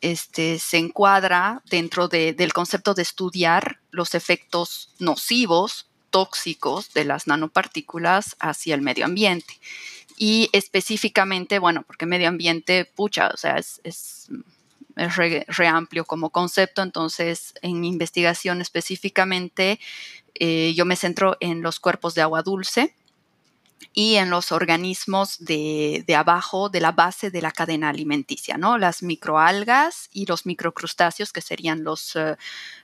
este, 0.00 0.58
se 0.58 0.78
encuadra 0.78 1.62
dentro 1.70 2.08
del 2.08 2.52
concepto 2.52 2.94
de 2.94 3.02
estudiar 3.02 3.80
los 3.90 4.14
efectos 4.14 4.90
nocivos, 4.98 5.86
tóxicos 6.10 6.92
de 6.94 7.04
las 7.04 7.26
nanopartículas 7.26 8.36
hacia 8.40 8.74
el 8.74 8.82
medio 8.82 9.04
ambiente. 9.04 9.58
Y 10.16 10.48
específicamente, 10.52 11.58
bueno, 11.58 11.82
porque 11.86 12.06
medio 12.06 12.28
ambiente, 12.28 12.84
pucha, 12.84 13.28
o 13.28 13.36
sea, 13.36 13.56
es, 13.56 13.80
es, 13.84 14.28
re, 14.96 15.68
amplio 15.68 16.04
como 16.06 16.30
concepto, 16.30 16.82
entonces 16.82 17.54
en 17.60 17.80
mi 17.80 17.88
investigación 17.88 18.62
específicamente 18.62 19.78
eh, 20.34 20.72
yo 20.74 20.86
me 20.86 20.96
centro 20.96 21.36
en 21.40 21.60
los 21.60 21.80
cuerpos 21.80 22.14
de 22.14 22.22
agua 22.22 22.42
dulce, 22.42 22.94
y 23.92 24.16
en 24.16 24.28
los 24.28 24.52
organismos 24.52 25.38
de, 25.38 26.04
abajo 26.16 26.68
de 26.68 26.80
la 26.80 26.92
base 26.92 27.30
de 27.30 27.40
la 27.40 27.50
cadena 27.50 27.88
alimenticia, 27.88 28.58
¿no? 28.58 28.76
Las 28.76 29.02
microalgas 29.02 30.08
y 30.12 30.26
los 30.26 30.44
microcrustáceos, 30.44 31.32
que 31.32 31.40
serían 31.40 31.82
los 31.82 32.14
eh, 32.16 32.36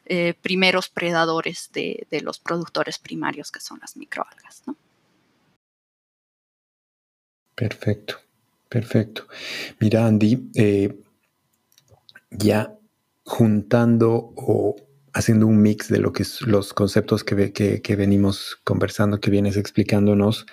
eh, 0.07 0.35
primeros 0.41 0.89
predadores 0.89 1.71
de, 1.73 2.07
los 2.23 2.39
productores 2.39 2.99
primarios, 2.99 3.51
que 3.51 3.61
son 3.61 3.79
las 3.81 3.97
microalgas, 3.97 4.63
¿no? 4.67 4.77
Perfecto, 7.55 8.17
perfecto. 8.69 9.29
Mira, 9.81 10.07
Andy, 10.07 10.51
eh, 10.55 10.99
ya 12.31 12.75
juntando 13.25 14.33
o 14.37 14.77
haciendo 15.15 15.47
un 15.47 15.61
mix 15.61 15.89
de 15.89 15.99
lo 15.99 16.13
que 16.13 16.23
es 16.23 16.41
los 16.43 16.73
conceptos 16.73 17.25
que, 17.25 17.53
que 17.53 17.97
venimos 17.97 18.59
conversando, 18.65 19.21
que 19.21 19.31
vienes 19.31 19.57
explicándonos, 19.57 20.47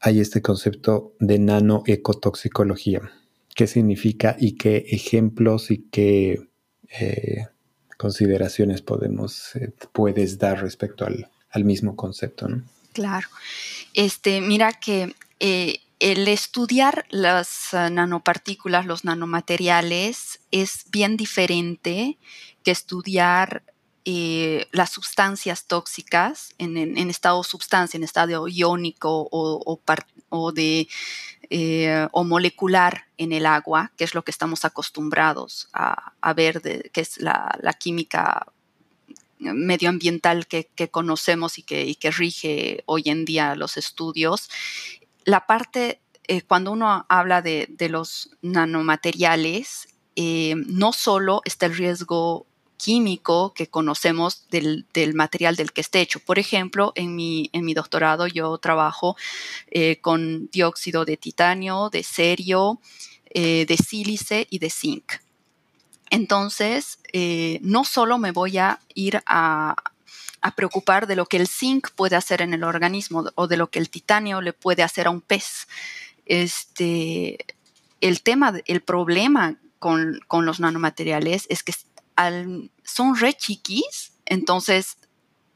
hay 0.00 0.20
este 0.20 0.42
concepto 0.42 1.14
de 1.18 1.38
nanoecotoxicología. 1.38 3.10
¿Qué 3.54 3.66
significa 3.66 4.36
y 4.38 4.52
qué 4.52 4.86
ejemplos 4.90 5.70
y 5.70 5.88
qué 5.90 6.48
eh, 7.00 7.46
consideraciones 7.96 8.82
podemos, 8.82 9.56
eh, 9.56 9.72
puedes 9.92 10.38
dar 10.38 10.62
respecto 10.62 11.04
al, 11.04 11.64
mismo 11.64 11.96
concepto? 11.96 12.46
Claro. 12.92 13.26
Este, 13.94 14.40
mira 14.40 14.72
que 14.72 15.12
eh, 15.40 15.80
el 15.98 16.28
estudiar 16.28 17.04
las 17.10 17.70
nanopartículas, 17.72 18.86
los 18.86 19.04
nanomateriales, 19.04 20.38
es 20.52 20.84
bien 20.92 21.16
diferente 21.16 22.16
que 22.68 22.72
estudiar 22.72 23.62
eh, 24.04 24.66
las 24.72 24.90
sustancias 24.90 25.64
tóxicas 25.64 26.52
en, 26.58 26.76
estado 27.08 27.42
sustancia, 27.42 27.96
en 27.96 28.04
estado 28.04 28.46
iónico 28.46 29.26
o, 29.30 30.52
de, 30.52 30.86
eh, 31.48 32.08
o 32.12 32.24
molecular 32.24 33.06
en 33.16 33.32
el 33.32 33.46
agua, 33.46 33.92
que 33.96 34.04
es 34.04 34.14
lo 34.14 34.22
que 34.22 34.32
estamos 34.32 34.66
acostumbrados 34.66 35.70
a, 35.72 36.34
ver, 36.34 36.60
que 36.92 37.00
es 37.00 37.16
la, 37.16 37.58
química 37.80 38.52
medioambiental 39.38 40.46
que, 40.46 40.90
conocemos 40.90 41.56
y 41.56 41.62
que, 41.62 42.10
rige 42.10 42.82
hoy 42.84 43.04
en 43.06 43.24
día 43.24 43.54
los 43.54 43.78
estudios. 43.78 44.50
La 45.24 45.46
parte, 45.46 46.02
eh, 46.24 46.42
cuando 46.42 46.72
uno 46.72 47.06
habla 47.08 47.40
de, 47.40 47.88
los 47.88 48.36
nanomateriales, 48.42 49.88
no 50.66 50.92
solo 50.92 51.40
está 51.46 51.64
el 51.64 51.74
riesgo 51.74 52.47
químico 52.78 53.52
que 53.52 53.66
conocemos 53.66 54.46
del, 54.50 54.86
material 55.14 55.56
del 55.56 55.72
que 55.72 55.82
esté 55.82 56.00
hecho. 56.00 56.20
Por 56.20 56.38
ejemplo, 56.38 56.92
en 56.94 57.14
mi, 57.14 57.50
en 57.52 57.64
mi 57.64 57.74
doctorado 57.74 58.26
yo 58.26 58.56
trabajo 58.56 59.16
eh, 59.70 59.98
con 60.00 60.48
dióxido 60.50 61.04
de 61.04 61.18
titanio, 61.18 61.90
de 61.90 62.02
cerio, 62.02 62.80
eh, 63.30 63.66
de 63.66 63.76
sílice 63.76 64.46
y 64.48 64.58
de 64.58 64.70
zinc. 64.70 65.12
Entonces, 66.08 67.00
eh, 67.12 67.58
no 67.62 67.84
solo 67.84 68.16
me 68.16 68.30
voy 68.30 68.56
a 68.56 68.80
ir 68.94 69.22
a, 69.26 69.76
preocupar 70.56 71.06
de 71.06 71.16
lo 71.16 71.26
que 71.26 71.36
el 71.36 71.46
zinc 71.46 71.90
puede 71.90 72.16
hacer 72.16 72.40
en 72.40 72.54
el 72.54 72.64
organismo 72.64 73.24
o 73.34 73.46
de 73.48 73.58
lo 73.58 73.68
que 73.68 73.78
el 73.78 73.90
titanio 73.90 74.40
le 74.40 74.54
puede 74.54 74.82
hacer 74.82 75.06
a 75.06 75.10
un 75.10 75.20
pez. 75.20 75.68
Este, 76.24 77.44
el 78.00 78.22
tema, 78.22 78.54
el 78.64 78.80
problema 78.80 79.56
con, 79.78 80.20
con, 80.26 80.46
los 80.46 80.58
nanomateriales 80.58 81.46
es 81.50 81.62
que 81.62 81.72
son 82.84 83.16
re 83.16 83.34
chiquis, 83.34 84.12
entonces 84.26 84.98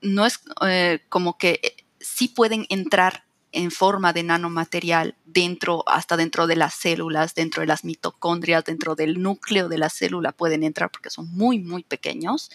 no 0.01 0.27
es 0.27 0.41
eh, 0.67 1.01
como 1.09 1.39
que 1.39 1.61
eh, 1.63 1.77
sí 2.01 2.29
pueden 2.29 2.67
entrar 2.69 3.25
en 3.53 3.71
forma 3.71 4.13
de 4.13 4.23
nanomaterial 4.23 5.15
dentro, 5.27 5.85
hasta 5.87 6.17
dentro 6.17 6.47
de 6.47 6.57
las 6.57 6.75
células, 6.75 7.35
dentro 7.35 7.61
de 7.61 7.67
las 7.67 7.85
mitocondrias, 7.85 8.65
dentro 8.65 8.95
del 8.95 9.23
núcleo 9.23 9.69
de 9.69 9.79
la 9.79 9.91
célula 9.91 10.33
pueden 10.33 10.63
entrar 10.63 10.91
porque 10.91 11.11
son 11.11 11.31
muy, 11.33 11.59
muy 11.59 11.83
pequeños. 11.83 12.51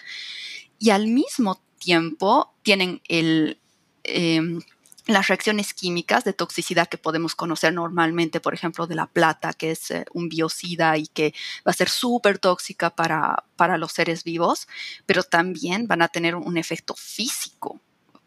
Y 0.80 0.90
al 0.90 1.08
mismo 1.08 1.62
tiempo 1.78 2.54
tienen 2.64 3.02
el, 3.08 3.60
em, 4.04 4.62
las 5.08 5.28
reacciones 5.28 5.74
químicas 5.74 6.24
de 6.24 6.34
toxicidad 6.34 6.88
que 6.88 6.98
podemos 6.98 7.34
conocer 7.34 7.74
normalmente, 7.74 8.40
por 8.40 8.54
ejemplo, 8.54 8.88
de 8.88 8.96
la 8.96 9.08
plata, 9.08 9.54
que 9.54 9.72
es 9.72 9.92
eh, 9.92 10.06
un 10.14 10.30
biocida 10.30 10.98
y 10.98 11.08
que 11.08 11.34
va 11.66 11.72
a 11.72 11.74
ser 11.74 11.90
súper 11.90 12.40
tóxica 12.40 12.90
para, 12.90 13.44
para 13.56 13.78
los 13.78 13.94
seres 13.94 14.24
vivos, 14.24 14.68
pero 15.06 15.24
también 15.24 15.88
van 15.88 16.02
a 16.02 16.10
tener 16.10 16.36
un 16.36 16.58
efecto 16.58 16.94
físico 16.96 17.80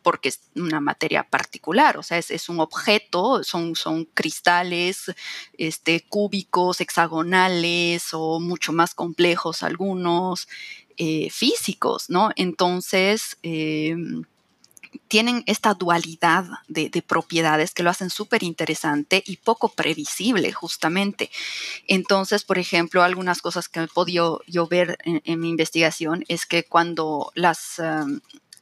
porque 0.03 0.31
es 0.31 0.41
una 0.57 0.81
materia 0.81 1.23
particular, 1.25 1.99
o 1.99 2.03
sea, 2.03 2.17
es, 2.17 2.49
un 2.49 2.61
objeto, 2.61 3.45
son, 3.45 3.77
son 3.77 4.07
cristales 4.07 5.13
este, 5.59 6.07
cúbicos, 6.09 6.81
hexagonales 6.81 8.09
o 8.13 8.41
mucho 8.41 8.73
más 8.73 8.95
complejos 8.95 9.63
algunos, 9.63 10.49
eh, 10.97 11.29
físicos, 11.31 12.11
¿no? 12.11 12.31
Entonces, 12.37 13.39
em, 13.43 14.25
tienen 15.09 15.43
esta 15.47 15.75
dualidad 15.75 16.47
de, 16.69 16.91
propiedades 17.07 17.73
que 17.73 17.83
lo 17.83 17.91
hacen 17.91 18.11
súper 18.11 18.43
interesante 18.43 19.23
y 19.27 19.37
poco 19.37 19.69
previsible, 19.69 20.53
justamente. 20.53 21.31
Entonces, 21.87 22.45
por 22.45 22.59
ejemplo, 22.59 23.03
algunas 23.03 23.43
cosas 23.43 23.69
que 23.69 23.81
he 23.81 23.87
podido 23.89 24.41
yo 24.47 24.67
ver 24.67 24.99
en, 25.05 25.41
mi 25.41 25.51
investigación 25.51 26.25
es 26.29 26.47
que 26.47 26.65
cuando 26.65 27.33
las... 27.35 27.81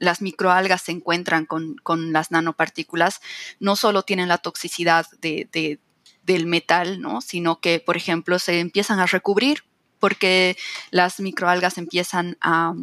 Las 0.01 0.23
microalgas 0.23 0.83
se 0.83 0.93
encuentran 0.93 1.45
con, 1.45 2.13
las 2.13 2.31
nanopartículas, 2.31 3.21
no 3.59 3.75
solo 3.75 4.05
tienen 4.05 4.29
la 4.29 4.39
toxicidad 4.39 5.09
del 5.21 6.47
metal, 6.47 7.01
¿no? 7.01 7.21
sino 7.21 7.59
que, 7.59 7.81
por 7.81 7.97
ejemplo, 7.97 8.39
se 8.39 8.61
empiezan 8.61 9.01
a 9.01 9.07
recubrir 9.07 9.65
porque 9.99 10.57
las 10.93 11.19
microalgas 11.19 11.79
empiezan 11.79 12.39
a, 12.41 12.75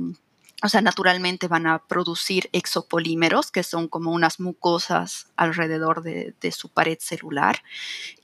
o 0.65 0.69
sea, 0.69 0.81
naturalmente 0.81 1.47
van 1.47 1.67
a 1.67 1.85
producir 1.85 2.49
exopolímeros, 2.51 3.51
que 3.51 3.61
son 3.61 3.87
como 3.87 4.11
unas 4.11 4.39
mucosas 4.39 5.27
alrededor 5.35 6.01
de, 6.01 6.51
su 6.51 6.69
pared 6.69 6.97
celular. 6.99 7.61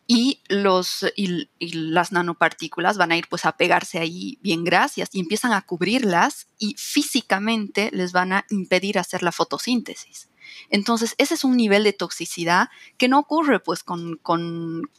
Y, 0.07 0.41
los, 0.47 1.05
y, 1.15 1.47
las 1.59 2.11
nanopartículas 2.11 2.97
van 2.97 3.11
a 3.11 3.17
ir 3.17 3.27
pues 3.29 3.45
a 3.45 3.57
pegarse 3.57 3.99
ahí 3.99 4.39
bien 4.41 4.63
gracias 4.63 5.09
y 5.13 5.19
empiezan 5.19 5.53
a 5.53 5.61
cubrirlas 5.61 6.47
y 6.57 6.75
físicamente 6.79 7.91
les 7.93 8.11
van 8.11 8.33
a 8.33 8.45
impedir 8.49 8.97
hacer 8.97 9.21
la 9.21 9.31
fotosíntesis. 9.31 10.27
Entonces, 10.71 11.13
ese 11.19 11.35
es 11.35 11.43
un 11.43 11.55
nivel 11.55 11.83
de 11.83 11.93
toxicidad 11.93 12.69
que 12.97 13.07
no 13.07 13.19
ocurre 13.19 13.59
pues 13.59 13.83
con, 13.83 14.17
con 14.17 14.89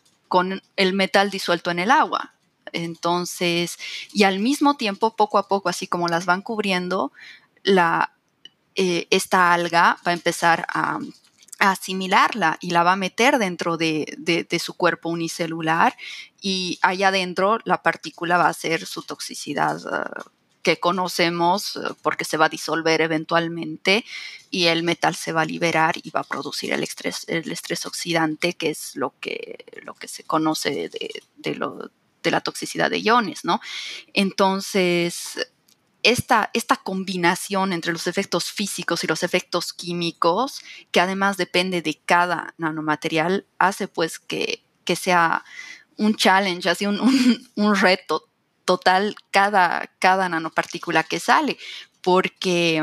el 0.77 0.93
metal 0.93 1.31
disuelto 1.31 1.73
en 1.73 1.81
el 1.81 1.91
agua 1.91 2.35
Entonces, 2.73 3.79
y 4.13 4.25
al 4.25 4.39
mismo 4.39 4.77
tiempo, 4.77 5.15
poco 5.17 5.39
a 5.39 5.49
poco, 5.49 5.69
así 5.69 5.87
como 5.87 6.09
las 6.09 6.27
van 6.27 6.43
cubriendo, 6.43 7.13
eh, 8.75 9.07
esta 9.11 9.53
alga 9.53 9.99
va 10.07 10.11
a 10.11 10.15
empezar 10.15 10.67
a, 10.69 10.99
asimilarla 11.71 12.59
y 12.61 12.71
la 12.71 12.83
va 12.83 12.93
a 12.93 12.97
meter 12.97 13.39
dentro 13.39 13.77
de, 13.77 14.47
su 14.61 14.75
cuerpo 14.75 15.11
unicelular 15.11 15.97
y 16.41 16.79
allá 16.83 17.09
adentro 17.09 17.59
la 17.65 17.83
partícula 17.83 18.37
va 18.37 18.49
a 18.49 18.53
ser 18.53 18.85
su 18.85 19.03
toxicidad 19.03 19.77
uh, 19.87 20.31
que 20.63 20.81
conocemos 20.81 21.77
uh, 21.77 21.95
porque 22.03 22.25
se 22.25 22.37
va 22.37 22.47
a 22.47 22.49
disolver 22.49 23.01
eventualmente 23.01 24.05
y 24.51 24.67
el 24.67 24.83
metal 24.83 25.15
se 25.15 25.33
va 25.33 25.43
a 25.43 25.47
liberar 25.47 25.95
y 26.03 26.11
va 26.11 26.21
a 26.21 26.25
producir 26.25 26.73
el 26.73 26.83
estrés, 26.83 27.87
oxidante, 27.87 28.55
que 28.55 28.71
es 28.71 28.97
lo 28.97 29.15
que, 29.21 29.65
lo 29.85 29.95
que 29.95 30.09
se 30.09 30.25
conoce 30.25 30.89
de, 30.89 31.11
de, 31.37 31.55
lo, 31.55 31.91
de 32.23 32.31
la 32.31 32.41
toxicidad 32.41 32.91
de 32.91 33.01
iones, 33.01 33.45
¿no? 33.45 33.61
Entonces, 34.15 35.39
esta, 36.03 36.51
esta, 36.53 36.77
combinación 36.77 37.73
entre 37.73 37.93
los 37.93 38.07
efectos 38.07 38.51
físicos 38.51 39.05
y 39.05 39.07
los 39.07 39.23
efectos 39.23 39.73
químicos, 39.73 40.63
que 40.91 41.01
además 41.01 41.37
depende 41.37 41.83
de 41.83 42.01
cada 42.05 42.55
nanomaterial, 42.59 43.47
hace 43.59 43.89
pues 43.89 44.19
que, 44.19 44.65
que 44.85 44.97
sea 44.97 45.45
un 45.97 46.17
challenge, 46.17 46.69
así 46.69 46.87
un, 46.87 47.01
un, 47.55 47.77
reto 47.77 48.29
total 48.65 49.15
cada, 49.31 49.91
cada 49.99 50.29
nanopartícula 50.29 51.05
que 51.05 51.21
sale, 51.21 51.57
porque 52.01 52.83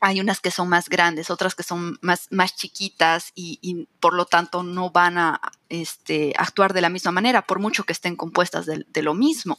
hay 0.00 0.20
unas 0.20 0.40
que 0.40 0.50
son 0.50 0.68
más 0.68 0.88
grandes, 0.88 1.30
otras 1.30 1.54
que 1.54 1.62
son 1.62 1.98
más, 2.00 2.28
más 2.30 2.56
chiquitas 2.56 3.32
y, 3.34 3.86
por 4.00 4.14
lo 4.14 4.24
tanto 4.24 4.62
no 4.62 4.90
van 4.90 5.18
a 5.18 5.40
este, 5.70 6.34
actuar 6.36 6.74
de 6.74 6.82
la 6.82 6.90
misma 6.90 7.12
manera, 7.12 7.42
por 7.42 7.60
mucho 7.60 7.84
que 7.84 7.92
estén 7.92 8.16
compuestas 8.16 8.66
de, 8.66 9.02
lo 9.02 9.14
mismo. 9.14 9.58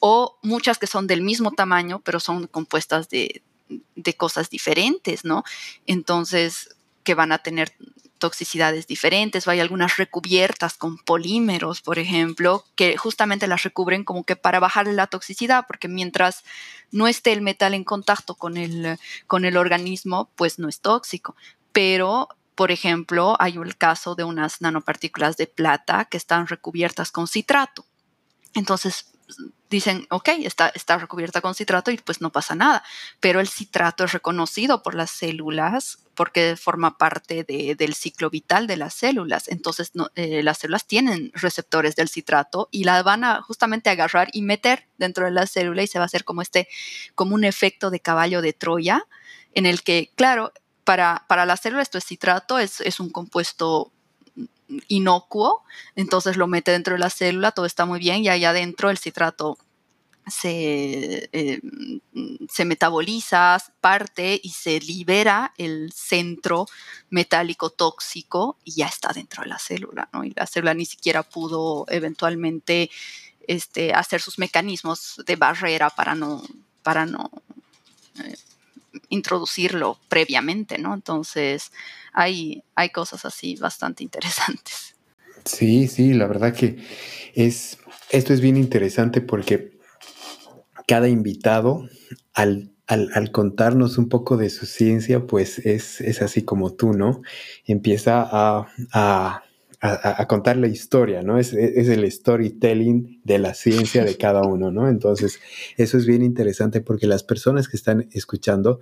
O 0.00 0.36
muchas 0.42 0.78
que 0.78 0.88
son 0.88 1.06
del 1.06 1.22
mismo 1.22 1.52
tamaño, 1.52 2.00
pero 2.00 2.18
son 2.18 2.48
compuestas 2.48 3.08
de, 3.08 3.42
de 3.94 4.14
cosas 4.14 4.50
diferentes, 4.50 5.24
¿no? 5.24 5.44
Entonces, 5.86 6.74
que 7.04 7.14
van 7.14 7.30
a 7.30 7.38
tener 7.38 7.72
toxicidades 8.20 8.86
diferentes, 8.86 9.46
o 9.46 9.50
hay 9.50 9.60
algunas 9.60 9.96
recubiertas 9.96 10.74
con 10.76 10.98
polímeros, 10.98 11.80
por 11.80 11.98
ejemplo, 11.98 12.64
que 12.76 12.96
justamente 12.96 13.48
las 13.48 13.64
recubren 13.64 14.04
como 14.04 14.24
que 14.24 14.36
para 14.36 14.60
bajar 14.60 14.86
la 14.86 15.06
toxicidad, 15.08 15.64
porque 15.66 15.88
mientras 15.88 16.44
no 16.92 17.08
esté 17.08 17.32
el 17.32 17.40
metal 17.40 17.74
en 17.74 17.82
contacto 17.82 18.34
con 18.34 18.56
el, 18.56 18.98
con 19.26 19.44
el 19.44 19.56
organismo, 19.56 20.30
pues 20.36 20.58
no 20.58 20.68
es 20.68 20.80
tóxico. 20.80 21.34
Pero, 21.72 22.28
por 22.60 22.70
ejemplo, 22.70 23.36
hay 23.38 23.54
el 23.56 23.78
caso 23.78 24.14
de 24.14 24.22
unas 24.22 24.60
nanopartículas 24.60 25.38
de 25.38 25.46
plata 25.46 26.04
que 26.04 26.18
están 26.18 26.46
recubiertas 26.46 27.10
con 27.10 27.26
citrato. 27.26 27.86
Entonces, 28.52 29.12
dicen, 29.70 30.06
ok, 30.10 30.28
está, 30.42 30.68
está 30.74 30.98
recubierta 30.98 31.40
con 31.40 31.54
citrato 31.54 31.90
y 31.90 31.96
pues 31.96 32.20
no 32.20 32.30
pasa 32.30 32.54
nada, 32.54 32.84
pero 33.18 33.40
el 33.40 33.48
citrato 33.48 34.04
es 34.04 34.12
reconocido 34.12 34.82
por 34.82 34.94
las 34.94 35.10
células 35.10 36.00
porque 36.14 36.54
forma 36.54 36.98
parte 36.98 37.44
de, 37.44 37.76
del 37.76 37.94
ciclo 37.94 38.28
vital 38.28 38.66
de 38.66 38.76
las 38.76 38.92
células. 38.92 39.48
Entonces 39.48 39.92
eh, 40.14 40.42
las 40.42 40.58
células 40.58 40.86
tienen 40.86 41.32
receptores 41.32 41.96
del 41.96 42.10
citrato 42.10 42.68
y 42.70 42.84
la 42.84 43.02
van 43.02 43.24
a 43.24 43.40
justamente 43.40 43.88
agarrar 43.88 44.28
y 44.34 44.42
meter 44.42 44.86
dentro 44.98 45.24
de 45.24 45.30
la 45.30 45.46
célula 45.46 45.82
y 45.82 45.86
se 45.86 45.98
va 45.98 46.04
a 46.04 46.12
hacer 46.12 46.24
como 46.24 46.42
este, 46.42 46.68
como 47.14 47.34
un 47.34 47.44
efecto 47.44 47.88
de 47.88 48.00
caballo 48.00 48.42
de 48.42 48.52
Troya 48.52 49.06
en 49.54 49.64
el 49.64 49.82
que, 49.82 50.12
claro, 50.14 50.52
para, 50.90 51.24
para 51.28 51.46
la 51.46 51.56
célula 51.56 51.82
esto 51.82 51.98
es 51.98 52.04
citrato, 52.04 52.58
es, 52.58 52.80
es 52.80 52.98
un 52.98 53.10
compuesto 53.10 53.92
inocuo, 54.88 55.62
entonces 55.94 56.36
lo 56.36 56.48
mete 56.48 56.72
dentro 56.72 56.94
de 56.94 56.98
la 56.98 57.10
célula, 57.10 57.52
todo 57.52 57.64
está 57.64 57.86
muy 57.86 58.00
bien 58.00 58.24
y 58.24 58.28
allá 58.28 58.50
adentro 58.50 58.90
el 58.90 58.98
citrato 58.98 59.56
se, 60.26 61.30
eh, 61.32 61.60
se, 62.48 62.64
metaboliza, 62.64 63.62
parte 63.80 64.40
y 64.42 64.48
se 64.50 64.80
libera 64.80 65.54
el 65.58 65.92
centro 65.92 66.66
metálico 67.08 67.70
tóxico 67.70 68.58
y 68.64 68.72
ya 68.72 68.86
está 68.86 69.12
dentro 69.12 69.44
de 69.44 69.48
la 69.48 69.60
célula, 69.60 70.08
¿no? 70.12 70.24
Y 70.24 70.32
la 70.34 70.48
célula 70.48 70.74
ni 70.74 70.86
siquiera 70.86 71.22
pudo 71.22 71.86
eventualmente 71.88 72.90
este, 73.46 73.94
hacer 73.94 74.20
sus 74.20 74.40
mecanismos 74.40 75.22
de 75.24 75.36
barrera 75.36 75.88
para 75.88 76.16
no, 76.16 76.42
para 76.82 77.06
no 77.06 77.30
eh, 78.24 78.34
introducirlo 79.10 79.98
previamente, 80.08 80.78
¿no? 80.78 80.94
Entonces, 80.94 81.70
hay, 82.12 82.64
hay 82.74 82.88
cosas 82.90 83.24
así 83.26 83.56
bastante 83.56 84.02
interesantes. 84.02 84.96
Sí, 85.44 85.88
sí, 85.88 86.12
la 86.14 86.26
verdad 86.26 86.54
que 86.54 86.76
es, 87.34 87.78
esto 88.10 88.32
es 88.32 88.40
bien 88.40 88.56
interesante 88.56 89.20
porque 89.20 89.78
cada 90.86 91.08
invitado, 91.08 91.88
al, 92.34 92.72
al, 92.86 93.30
contarnos 93.30 93.96
un 93.96 94.08
poco 94.08 94.36
de 94.36 94.50
su 94.50 94.66
ciencia, 94.66 95.26
pues 95.26 95.58
es, 95.60 96.00
es 96.00 96.20
así 96.22 96.42
como 96.42 96.74
tú, 96.74 96.92
¿no? 96.92 97.22
Empieza 97.64 98.22
a, 98.22 98.66
a, 98.92 99.44
a, 99.82 100.26
contar 100.26 100.58
la 100.58 100.66
historia, 100.66 101.22
¿no? 101.22 101.38
Es, 101.38 101.54
es, 101.54 101.88
el 101.88 102.10
storytelling 102.10 103.22
de 103.24 103.38
la 103.38 103.54
ciencia 103.54 104.04
de 104.04 104.16
cada 104.18 104.42
uno, 104.42 104.70
¿no? 104.70 104.88
Entonces, 104.88 105.40
eso 105.78 105.96
es 105.96 106.06
bien 106.06 106.22
interesante 106.22 106.82
porque 106.82 107.06
las 107.06 107.22
personas 107.22 107.66
que 107.66 107.78
están 107.78 108.08
escuchando 108.12 108.80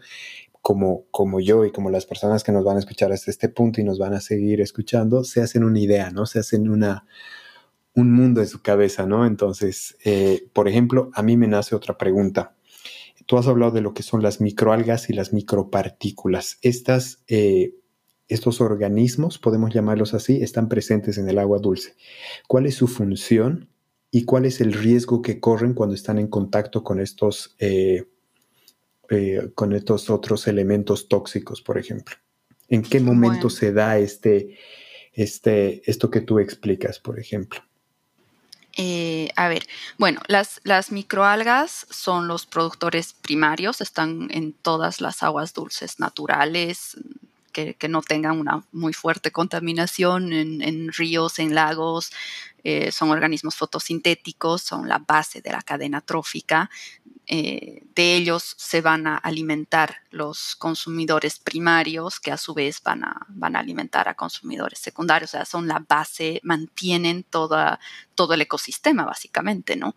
como, 0.61 1.07
como 1.11 1.41
yo 1.41 1.65
y 1.65 1.73
como 1.73 1.91
las 1.91 2.05
personas 2.05 2.43
que 2.43 2.53
nos 2.53 2.65
van 2.65 2.77
a 2.77 2.81
escuchar 2.81 3.13
hasta 3.13 3.31
este 3.31 3.49
punto 3.49 3.81
y 3.81 3.85
nos 3.85 3.99
van 3.99 4.15
a 4.15 4.21
seguir 4.21 4.61
escuchando, 4.61 5.25
se 5.25 5.41
hacen 5.41 5.65
una 5.65 5.79
idea, 5.79 6.11
¿no? 6.11 6.27
Se 6.27 6.41
hacen 6.41 6.69
una, 6.69 7.07
un 7.95 8.13
mundo 8.13 8.41
en 8.41 8.49
su 8.49 8.61
cabeza, 8.61 9.07
¿no? 9.07 9.25
Entonces, 9.25 9.97
eh, 10.05 10.49
por 10.53 10.69
ejemplo, 10.69 11.11
a 11.15 11.23
mí 11.23 11.37
me 11.37 11.47
nace 11.47 11.75
otra 11.75 11.97
pregunta. 11.97 12.57
Tú 13.27 13.39
has 13.39 13.47
hablado 13.47 13.73
de 13.73 13.83
lo 13.83 13.95
que 13.95 14.03
son 14.03 14.23
las 14.23 14.41
microalgas 14.41 15.11
y 15.11 15.13
las 15.13 15.33
micropartículas. 15.33 16.59
Estas, 16.63 17.23
eh, 17.29 17.75
estos 18.29 18.61
organismos, 18.61 19.39
podemos 19.39 19.73
llamarlos 19.73 20.15
así, 20.15 20.43
están 20.43 20.69
presentes 20.69 21.19
en 21.19 21.29
el 21.29 21.39
agua 21.39 21.59
dulce. 21.59 21.95
¿Cuál 22.47 22.67
es 22.67 22.75
su 22.75 22.87
función 22.87 23.69
y 24.11 24.25
cuál 24.25 24.45
es 24.45 24.61
el 24.61 24.73
riesgo 24.73 25.23
que 25.23 25.41
corren 25.41 25.75
cuando 25.75 25.95
están 25.95 26.19
en 26.19 26.29
contacto 26.29 26.85
con 26.85 27.01
estos 27.01 27.57
eh, 27.59 28.05
eh, 29.11 29.51
con 29.55 29.73
estos 29.73 30.11
otros 30.11 30.47
elementos 30.47 31.09
tóxicos, 31.09 31.63
por 31.63 31.79
ejemplo? 31.79 32.17
¿En 32.69 32.83
qué 32.83 33.01
momento 33.01 33.49
se 33.49 33.73
da 33.73 33.99
este, 33.99 34.59
este, 35.15 35.91
esto 35.91 36.11
que 36.11 36.21
tú 36.21 36.39
explicas, 36.39 36.99
por 36.99 37.19
ejemplo? 37.19 37.61
Eh, 38.77 39.31
a 39.35 39.49
ver, 39.49 39.67
bueno, 39.97 40.21
las, 40.29 40.61
las 40.63 40.93
microalgas 40.93 41.87
son 41.91 42.29
los 42.29 42.47
productores 42.47 43.15
primarios, 43.15 43.81
están 43.81 44.29
en 44.31 44.53
todas 44.53 45.01
las 45.01 45.25
aguas 45.25 45.53
dulces 45.53 45.99
naturales, 45.99 46.97
que, 47.79 47.89
no 47.89 48.03
tengan 48.03 48.39
una 48.39 48.65
muy 48.73 48.93
fuerte 48.93 49.33
contaminación 49.33 50.33
en, 50.33 50.93
ríos, 50.93 51.39
en 51.39 51.55
lagos. 51.55 52.13
Eh, 52.65 52.93
son 52.93 53.11
organismos 53.11 53.57
fotosintéticos, 53.57 54.63
son 54.63 54.89
la 54.89 54.99
base 54.99 55.41
de 55.41 55.51
la 55.51 55.63
cadena 55.63 56.01
trófica. 56.01 56.71
Eh, 57.31 57.83
de 57.95 58.17
ellos 58.17 58.55
se 58.57 58.81
van 58.81 59.07
a 59.07 59.17
alimentar 59.17 59.97
los 60.11 60.57
consumidores 60.57 61.39
primarios, 61.39 62.21
que 62.21 62.33
a 62.33 62.39
su 62.39 62.55
vez 62.55 62.83
van 62.83 63.05
a, 63.05 63.27
van 63.29 63.55
a 63.55 63.59
alimentar 63.59 64.09
a 64.09 64.15
consumidores 64.15 64.79
secundarios, 64.79 65.31
o 65.31 65.37
sea, 65.37 65.45
son 65.45 65.69
la 65.69 65.85
base, 65.87 66.41
mantienen 66.43 67.25
toda, 67.25 67.81
todo 68.15 68.33
el 68.33 68.41
ecosistema, 68.41 69.05
básicamente, 69.05 69.77
¿no? 69.77 69.95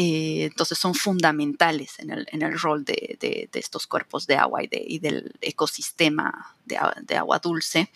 Eh, 0.00 0.44
entonces 0.44 0.78
son 0.78 0.94
fundamentales 0.94 1.98
en 1.98 2.12
el, 2.12 2.60
rol 2.60 2.84
de, 2.84 3.48
estos 3.52 3.88
cuerpos 3.88 4.28
de 4.28 4.36
agua 4.36 4.62
y, 4.62 4.68
de, 4.68 4.84
y 4.86 5.00
del 5.00 5.34
ecosistema 5.40 6.54
de, 6.66 6.78
de 7.02 7.16
agua 7.16 7.40
dulce. 7.40 7.90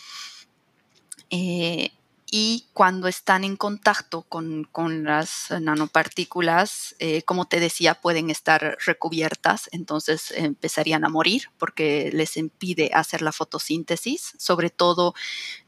Eh, 1.31 1.93
y 2.35 2.65
cuando 2.73 3.09
están 3.09 3.45
en 3.45 3.57
contacto 3.57 4.23
con, 4.23 4.67
las 5.05 5.49
nanopartículas, 5.51 6.97
eh, 6.99 7.23
como 7.25 7.45
te 7.45 7.61
decía, 7.61 7.95
pueden 7.95 8.31
estar 8.31 8.79
recubiertas, 8.87 9.69
entonces 9.71 10.33
empezarían 10.35 11.05
a 11.05 11.11
morir 11.11 11.51
porque 11.59 12.11
les 12.15 12.39
impide 12.39 12.91
hacer 12.95 13.21
la 13.21 13.33
fotosíntesis, 13.33 14.33
sobre 14.39 14.71
todo 14.71 15.15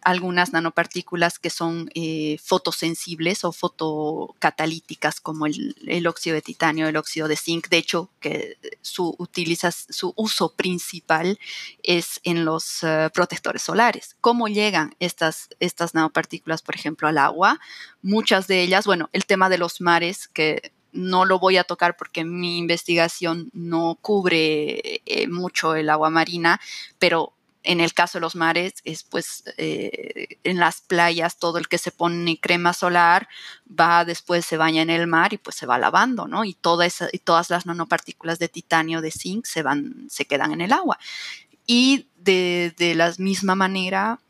algunas 0.00 0.54
nanopartículas 0.54 1.38
que 1.38 1.50
son 1.50 1.90
eh, 1.94 2.38
fotosensibles 2.42 3.44
o 3.44 3.52
fotocatalíticas 3.52 5.20
como 5.20 5.44
el, 5.44 6.06
óxido 6.06 6.34
de 6.34 6.40
titanio, 6.40 6.88
el 6.88 6.96
óxido 6.96 7.28
de 7.28 7.36
zinc, 7.36 7.68
de 7.68 7.76
hecho 7.76 8.08
que 8.20 8.56
su, 8.80 9.14
su 9.90 10.14
uso 10.16 10.54
principal 10.54 11.38
es 11.82 12.20
en 12.24 12.46
los 12.46 12.82
eh, 12.84 13.10
protectores 13.12 13.60
solares. 13.60 14.16
¿Cómo 14.22 14.48
llegan 14.48 14.96
estas, 14.98 15.50
estas 15.60 15.92
nanopartículas? 15.92 16.53
Por 16.62 16.74
ejemplo, 16.74 17.08
al 17.08 17.18
agua. 17.18 17.60
Muchas 18.02 18.46
de 18.46 18.62
ellas, 18.62 18.86
bueno, 18.86 19.08
el 19.12 19.26
tema 19.26 19.48
de 19.48 19.58
los 19.58 19.80
mares, 19.80 20.28
que 20.28 20.72
no 20.92 21.24
lo 21.24 21.38
voy 21.38 21.56
a 21.56 21.64
tocar 21.64 21.96
porque 21.96 22.24
mi 22.24 22.58
investigación 22.58 23.50
no 23.52 23.98
cubre 24.00 25.02
eh, 25.06 25.28
mucho 25.28 25.74
el 25.74 25.90
agua 25.90 26.10
marina, 26.10 26.60
pero 26.98 27.34
en 27.64 27.80
el 27.80 27.94
caso 27.94 28.18
de 28.18 28.22
los 28.22 28.36
mares, 28.36 28.74
es 28.84 29.02
pues 29.02 29.42
eh, 29.56 30.38
en 30.44 30.58
las 30.58 30.82
playas 30.82 31.38
todo 31.38 31.58
el 31.58 31.66
que 31.66 31.78
se 31.78 31.90
pone 31.90 32.38
crema 32.38 32.74
solar 32.74 33.26
va 33.68 34.04
después 34.04 34.44
se 34.44 34.58
baña 34.58 34.82
en 34.82 34.90
el 34.90 35.06
mar 35.06 35.32
y 35.32 35.38
pues 35.38 35.56
se 35.56 35.66
va 35.66 35.78
lavando, 35.78 36.28
¿no? 36.28 36.44
Y, 36.44 36.54
toda 36.54 36.86
todas 37.24 37.50
las 37.50 37.64
nanopartículas 37.64 38.38
de 38.38 38.48
titanio, 38.48 39.00
de 39.00 39.10
zinc, 39.10 39.46
se 39.46 39.62
van, 39.62 40.06
se 40.10 40.26
quedan 40.26 40.52
en 40.52 40.60
el 40.60 40.72
agua. 40.72 40.98
Y 41.66 42.08
de, 42.16 42.74
la 42.94 43.14
misma 43.18 43.54
manera 43.54 44.20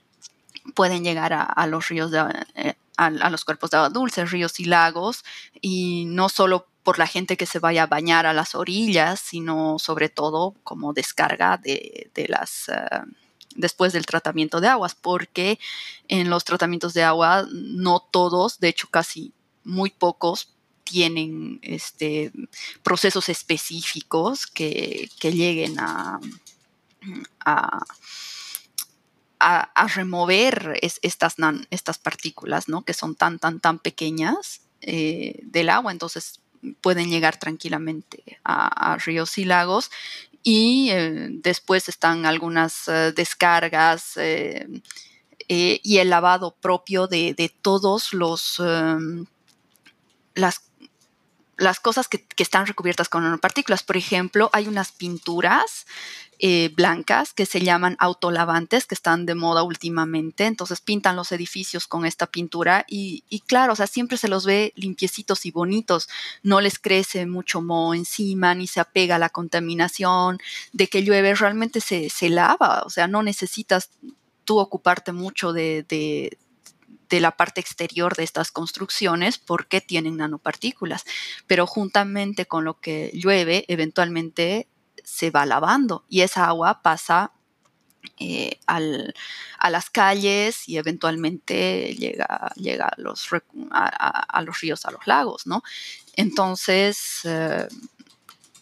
pueden 0.75 1.05
llegar 1.05 1.33
a, 1.33 1.67
los 1.67 1.89
ríos, 1.89 2.11
de, 2.11 2.25
eh, 2.55 2.75
a, 2.97 3.11
los 3.11 3.45
cuerpos 3.45 3.71
de 3.71 3.77
agua 3.77 3.91
dulce, 3.91 4.25
ríos 4.25 4.59
y 4.61 4.65
lagos, 4.65 5.25
y 5.61 6.05
no 6.07 6.29
solo 6.29 6.67
por 6.83 6.99
la 6.99 7.07
gente 7.07 7.37
que 7.37 7.47
se 7.47 7.59
vaya 7.59 7.85
a 7.85 7.87
bañar 7.87 8.27
a 8.27 8.33
las 8.33 8.55
orillas, 8.55 9.21
sino 9.21 9.79
sobre 9.79 10.09
todo 10.09 10.55
como 10.65 10.93
descarga 10.93 11.59
de, 11.59 12.11
las... 12.29 12.69
Eh, 12.69 13.01
después 13.57 13.93
del 13.93 14.05
tratamiento 14.05 14.61
de 14.61 14.67
aguas, 14.67 14.97
porque 14.97 15.61
en 16.09 16.29
los 16.29 16.45
tratamientos 16.45 16.93
de 16.93 17.05
agua 17.05 17.47
no 17.53 18.01
todos, 18.01 18.59
de 18.59 18.69
hecho 18.69 18.89
casi 18.91 19.33
muy 19.63 19.91
pocos, 19.91 20.49
tienen 20.85 21.59
este, 21.63 22.31
procesos 22.83 23.29
específicos 23.29 24.47
que, 24.47 25.09
lleguen 25.23 25.79
a, 25.79 26.21
a, 27.41 27.85
remover 29.95 30.79
estas, 30.81 31.37
estas 31.71 31.99
partículas, 31.99 32.69
¿no? 32.69 32.83
Que 32.83 32.95
son 32.95 33.15
tan, 33.15 33.39
tan, 33.39 33.61
tan 33.61 33.79
pequeñas 33.79 34.63
eh, 34.81 35.41
del 35.43 35.71
agua. 35.71 35.93
Entonces, 35.93 36.41
pueden 36.81 37.11
llegar 37.11 37.39
tranquilamente 37.39 38.39
a, 38.45 38.97
ríos 39.05 39.39
y 39.39 39.45
lagos 39.45 39.91
y 40.43 40.91
eh, 40.91 41.29
después 41.31 41.89
están 41.89 42.27
algunas 42.27 42.89
eh, 42.89 43.13
descargas 43.15 44.19
y 45.47 45.99
el 45.99 46.11
lavado 46.11 46.55
propio 46.61 47.07
de, 47.07 47.55
todos 47.63 48.15
los 48.15 48.59
em, 48.61 49.27
las, 50.35 50.63
las 51.57 51.81
cosas 51.81 52.09
que, 52.09 52.25
que, 52.25 52.43
están 52.43 52.67
recubiertas 52.67 53.09
con 53.09 53.23
nanopartículas. 53.23 53.83
Por 53.83 53.97
ejemplo, 53.97 54.51
hay 54.53 54.69
unas 54.69 54.93
pinturas 54.93 55.87
eh, 56.47 56.69
blancas 56.77 57.33
que 57.33 57.47
se 57.47 57.63
llaman 57.63 57.97
autolavantes, 57.99 58.85
que 58.85 58.95
están 58.95 59.25
de 59.25 59.35
moda 59.35 59.63
últimamente. 59.63 60.45
Entonces 60.45 60.83
pintan 60.83 61.17
los 61.17 61.33
edificios 61.33 61.87
con 61.87 62.05
esta 62.05 62.27
pintura 62.27 62.85
y, 62.87 63.23
claro, 63.47 63.73
o 63.73 63.77
sea, 63.77 63.87
siempre 63.87 64.19
se 64.19 64.29
los 64.29 64.45
ve 64.45 64.75
limpiecitos 64.77 65.47
y 65.47 65.51
bonitos. 65.51 66.07
No 66.43 66.61
les 66.61 66.79
crece 66.79 67.25
mucho 67.25 67.63
moho 67.63 67.95
encima, 67.95 68.55
ni 68.55 68.67
se 68.67 68.81
apega 68.81 69.17
a 69.17 69.19
la 69.19 69.31
contaminación. 69.31 70.39
De 70.75 70.89
que 70.89 71.03
llueve 71.03 71.35
realmente 71.35 71.81
se, 71.81 72.29
lava, 72.29 72.83
o 72.85 72.91
sea, 72.91 73.09
no 73.09 73.23
necesitas 73.23 73.89
tú 74.45 74.59
ocuparte 74.59 75.13
mucho 75.13 75.55
de, 75.55 75.87
de 75.89 77.21
la 77.21 77.39
parte 77.39 77.63
exterior 77.63 78.17
de 78.17 78.25
estas 78.25 78.51
construcciones 78.51 79.39
porque 79.39 79.81
tienen 79.81 80.19
nanopartículas, 80.19 81.07
pero 81.47 81.67
juntamente 81.67 82.45
con 82.45 82.67
lo 82.67 82.79
que 82.81 83.13
llueve, 83.15 83.65
eventualmente 83.69 84.69
se 85.05 85.31
va 85.31 85.47
lavando 85.47 86.05
y 86.09 86.23
esa 86.23 86.47
agua 86.47 86.83
pasa 86.83 87.33
eh, 88.19 88.59
a 88.67 89.71
las 89.71 89.91
calles 89.91 90.69
y 90.69 90.77
eventualmente 90.77 91.95
llega, 91.95 92.53
llega 92.57 92.87
a, 92.87 92.95
los, 92.99 93.29
a, 93.71 94.43
los, 94.43 94.61
ríos, 94.61 94.85
a 94.85 94.91
los 94.91 95.07
lagos, 95.07 95.47
¿no? 95.47 95.63
Entonces, 96.17 97.21
eh, 97.25 97.67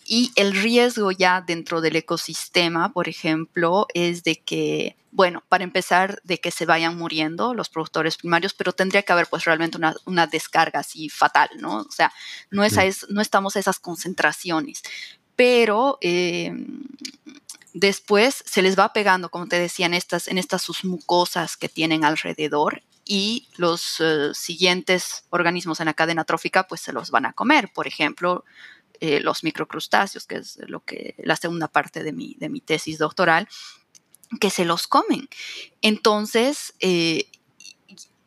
y 0.05 0.33
el 0.37 0.53
riesgo 0.53 1.11
ya 1.11 1.41
dentro 1.41 1.81
del 1.81 1.97
ecosistema, 1.97 2.93
por 2.93 3.09
ejemplo, 3.09 3.87
es 3.95 4.23
de 4.25 4.41
que, 4.41 4.97
bueno, 5.11 5.43
para 5.49 5.65
empezar, 5.65 6.21
de 6.25 6.39
que 6.39 6.51
se 6.51 6.67
vayan 6.67 6.97
muriendo 6.97 7.55
los 7.55 7.69
productores 7.69 8.17
primarios, 8.17 8.55
pero 8.55 8.73
tendría 8.73 9.03
que 9.03 9.13
haber 9.13 9.27
pues 9.29 9.45
realmente 9.45 9.79
una, 10.05 10.27
descarga 10.27 10.81
así 10.81 11.09
fatal, 11.09 11.51
¿no? 11.59 11.79
O 11.79 11.91
sea, 11.91 12.13
no, 12.51 12.65
es, 12.65 13.07
no 13.09 13.21
estamos 13.21 13.57
a 13.57 13.61
esas 13.61 13.79
concentraciones, 13.79 14.83
pero 15.37 15.99
em, 16.01 16.85
después 17.75 18.43
se 18.47 18.63
les 18.63 18.79
va 18.79 18.93
pegando, 18.93 19.31
como 19.31 19.47
te 19.47 19.59
decía, 19.59 19.87
en 19.87 19.95
estas, 19.95 20.29
en 20.29 20.39
estas 20.39 20.63
sus 20.63 20.85
mucosas 20.85 21.57
que 21.57 21.69
tienen 21.69 22.05
alrededor 22.05 22.83
y 23.05 23.49
los 23.57 24.01
eh, 24.01 24.31
siguientes 24.35 25.25
organismos 25.31 25.81
en 25.81 25.87
la 25.87 25.95
cadena 25.95 26.25
trófica 26.25 26.67
pues 26.69 26.81
se 26.81 26.93
los 26.93 27.11
van 27.11 27.27
a 27.27 27.33
comer. 27.33 27.71
Por 27.75 27.87
ejemplo, 27.87 28.45
eh, 29.01 29.21
los 29.21 29.43
microcrustáceos, 29.43 30.27
que 30.27 30.37
es 30.37 30.59
lo 30.69 30.85
que 30.85 31.17
la 31.19 31.37
segunda 31.37 31.69
parte 31.69 32.05
de 32.05 32.13
mi, 32.13 32.37
de 32.39 32.49
mi 32.49 32.61
tesis 32.61 32.99
doctoral, 32.99 33.49
que 34.41 34.51
se 34.51 34.65
los 34.65 34.87
comen. 34.87 35.29
Entonces, 35.83 36.75
eh, 36.81 37.27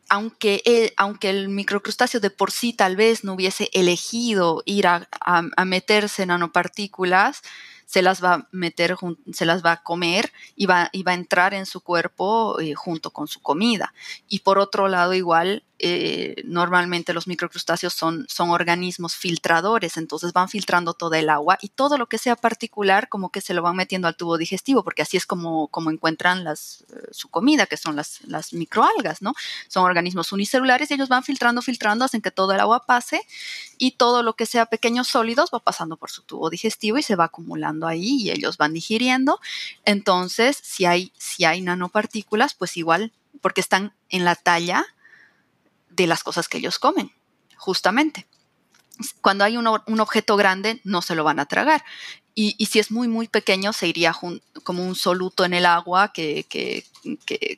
aunque 0.08 0.62
el, 0.64 0.92
aunque 0.96 1.30
el 1.30 1.48
microcrustáceo 1.48 2.20
de 2.20 2.30
por 2.30 2.50
sí 2.50 2.72
tal 2.72 2.96
vez 2.96 3.24
no 3.24 3.34
hubiese 3.34 3.70
elegido 3.72 4.62
ir 4.64 4.86
a, 4.86 5.08
a 5.20 5.64
meterse 5.64 6.26
nanopartículas, 6.26 7.42
se 7.86 8.02
las 8.02 8.22
va 8.22 8.34
a 8.34 8.48
meter, 8.50 8.96
se 9.32 9.46
las 9.46 9.64
va 9.64 9.72
a 9.72 9.82
comer 9.82 10.32
y 10.56 10.66
va, 10.66 10.90
a 10.92 11.14
entrar 11.14 11.54
en 11.54 11.66
su 11.66 11.80
cuerpo 11.80 12.60
eh, 12.60 12.74
junto 12.74 13.12
con 13.12 13.28
su 13.28 13.40
comida. 13.40 13.94
Y 14.28 14.40
por 14.40 14.58
otro 14.58 14.88
lado, 14.88 15.14
igual, 15.14 15.62
eh, 15.78 16.42
normalmente 16.46 17.12
los 17.12 17.28
microcrustáceos 17.28 17.92
son, 17.92 18.26
son 18.28 18.50
organismos 18.50 19.14
filtradores, 19.14 19.98
entonces 19.98 20.32
van 20.32 20.48
filtrando 20.48 20.94
toda 20.94 21.18
el 21.18 21.28
agua 21.28 21.58
y 21.60 21.68
todo 21.68 21.98
lo 21.98 22.06
que 22.06 22.16
sea 22.16 22.34
particular 22.34 23.10
como 23.10 23.30
que 23.30 23.42
se 23.42 23.52
lo 23.52 23.60
van 23.60 23.76
metiendo 23.76 24.08
al 24.08 24.16
tubo 24.16 24.38
digestivo, 24.38 24.82
porque 24.82 25.02
así 25.02 25.16
es 25.16 25.26
como, 25.26 25.68
como 25.68 25.90
encuentran 25.90 26.44
las, 26.44 26.84
eh, 26.92 27.08
su 27.12 27.28
comida, 27.28 27.66
que 27.66 27.76
son 27.76 27.94
las, 27.94 28.20
las 28.22 28.52
microalgas, 28.52 29.22
¿no? 29.22 29.34
Son 29.68 29.84
organismos 29.84 30.32
unicelulares 30.32 30.90
y 30.90 30.94
ellos 30.94 31.10
van 31.10 31.22
filtrando, 31.22 31.62
filtrando, 31.62 32.04
hacen 32.06 32.22
que 32.22 32.30
todo 32.30 32.52
el 32.52 32.60
agua 32.60 32.84
pase 32.86 33.20
y 33.78 33.92
todo 33.92 34.22
lo 34.22 34.34
que 34.34 34.46
sea 34.46 34.66
pequeños 34.66 35.08
sólidos 35.08 35.50
va 35.54 35.60
pasando 35.60 35.96
por 35.98 36.10
su 36.10 36.22
tubo 36.22 36.50
digestivo 36.50 36.98
y 36.98 37.02
se 37.02 37.16
va 37.16 37.24
acumulando 37.24 37.75
ahí 37.84 38.22
y 38.22 38.30
ellos 38.30 38.56
van 38.56 38.72
digiriendo. 38.72 39.40
Entonces, 39.84 40.58
si 40.62 40.84
hay, 40.84 41.12
si 41.18 41.44
hay 41.44 41.60
nanopartículas, 41.60 42.54
pues 42.54 42.76
igual, 42.76 43.12
porque 43.40 43.60
están 43.60 43.92
en 44.08 44.24
la 44.24 44.36
talla 44.36 44.86
de 45.90 46.06
las 46.06 46.22
cosas 46.22 46.48
que 46.48 46.58
ellos 46.58 46.78
comen, 46.78 47.12
justamente. 47.56 48.26
Cuando 49.20 49.44
hay 49.44 49.56
un, 49.56 49.66
objeto 49.66 50.36
grande, 50.36 50.80
no 50.84 51.02
se 51.02 51.14
lo 51.14 51.24
van 51.24 51.40
a 51.40 51.46
tragar. 51.46 51.84
Y, 52.38 52.66
si 52.66 52.78
es 52.78 52.90
muy, 52.90 53.08
muy 53.08 53.28
pequeño, 53.28 53.72
se 53.72 53.88
iría 53.88 54.14
como 54.62 54.84
un 54.84 54.94
soluto 54.94 55.46
en 55.46 55.54
el 55.54 55.64
agua 55.64 56.12
que, 56.12 56.44
que, 56.44 56.84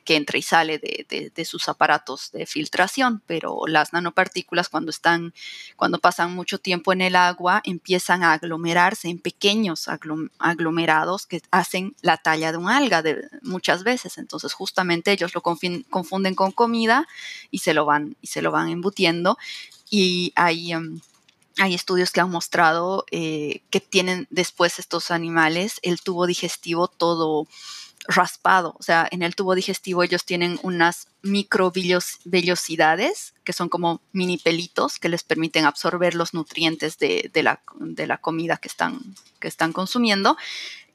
entra 0.07 0.37
y 0.37 0.41
sale 0.41 0.79
de, 0.79 1.45
sus 1.45 1.67
aparatos 1.67 2.31
de 2.31 2.45
filtración. 2.45 3.21
Pero 3.27 3.67
las 3.67 3.91
nanopartículas, 3.91 4.69
cuando, 4.69 4.89
están, 4.89 5.33
cuando 5.75 5.99
pasan 5.99 6.33
mucho 6.33 6.59
tiempo 6.59 6.93
en 6.93 7.01
el 7.01 7.17
agua, 7.17 7.61
empiezan 7.65 8.23
a 8.23 8.31
aglomerarse 8.31 9.09
en 9.09 9.19
pequeños 9.19 9.89
aglomerados 10.39 11.25
que 11.25 11.41
hacen 11.51 11.93
la 12.01 12.15
talla 12.15 12.53
de 12.53 12.57
un 12.57 12.69
alga 12.69 13.01
de, 13.01 13.27
muchas 13.41 13.83
veces. 13.83 14.17
Entonces, 14.17 14.53
justamente 14.53 15.11
ellos 15.11 15.35
lo 15.35 15.41
confunden 15.41 16.35
con 16.35 16.53
comida 16.53 17.05
y 17.51 17.59
se 17.59 17.73
lo 17.73 17.83
van, 17.83 18.15
y 18.21 18.27
se 18.27 18.41
lo 18.41 18.51
van 18.51 18.69
embutiendo. 18.69 19.37
Y 19.89 20.31
hay. 20.37 20.71
Hay 21.59 21.75
estudios 21.75 22.11
que 22.11 22.21
han 22.21 22.31
mostrado 22.31 23.05
eh, 23.11 23.61
que 23.69 23.79
tienen 23.79 24.25
después 24.29 24.79
estos 24.79 25.11
animales 25.11 25.79
el 25.83 26.01
tubo 26.01 26.25
digestivo 26.25 26.87
todo 26.87 27.45
raspado. 28.07 28.75
O 28.79 28.83
sea, 28.83 29.07
en 29.11 29.21
el 29.23 29.35
tubo 29.35 29.55
digestivo 29.55 30.03
ellos 30.03 30.23
tienen 30.25 30.59
unas 30.63 31.07
microvellosidades, 31.21 33.33
que 33.43 33.53
son 33.53 33.69
como 33.69 34.01
mini 34.13 34.37
pelitos 34.37 34.99
que 34.99 35.09
les 35.09 35.23
permiten 35.23 35.65
absorber 35.65 36.15
los 36.15 36.33
nutrientes 36.33 36.97
de, 36.97 37.29
la, 37.35 37.61
de 37.79 38.07
la, 38.07 38.17
comida 38.17 38.57
que 38.57 38.69
están, 38.69 39.15
que 39.39 39.47
están 39.47 39.71
consumiendo 39.73 40.37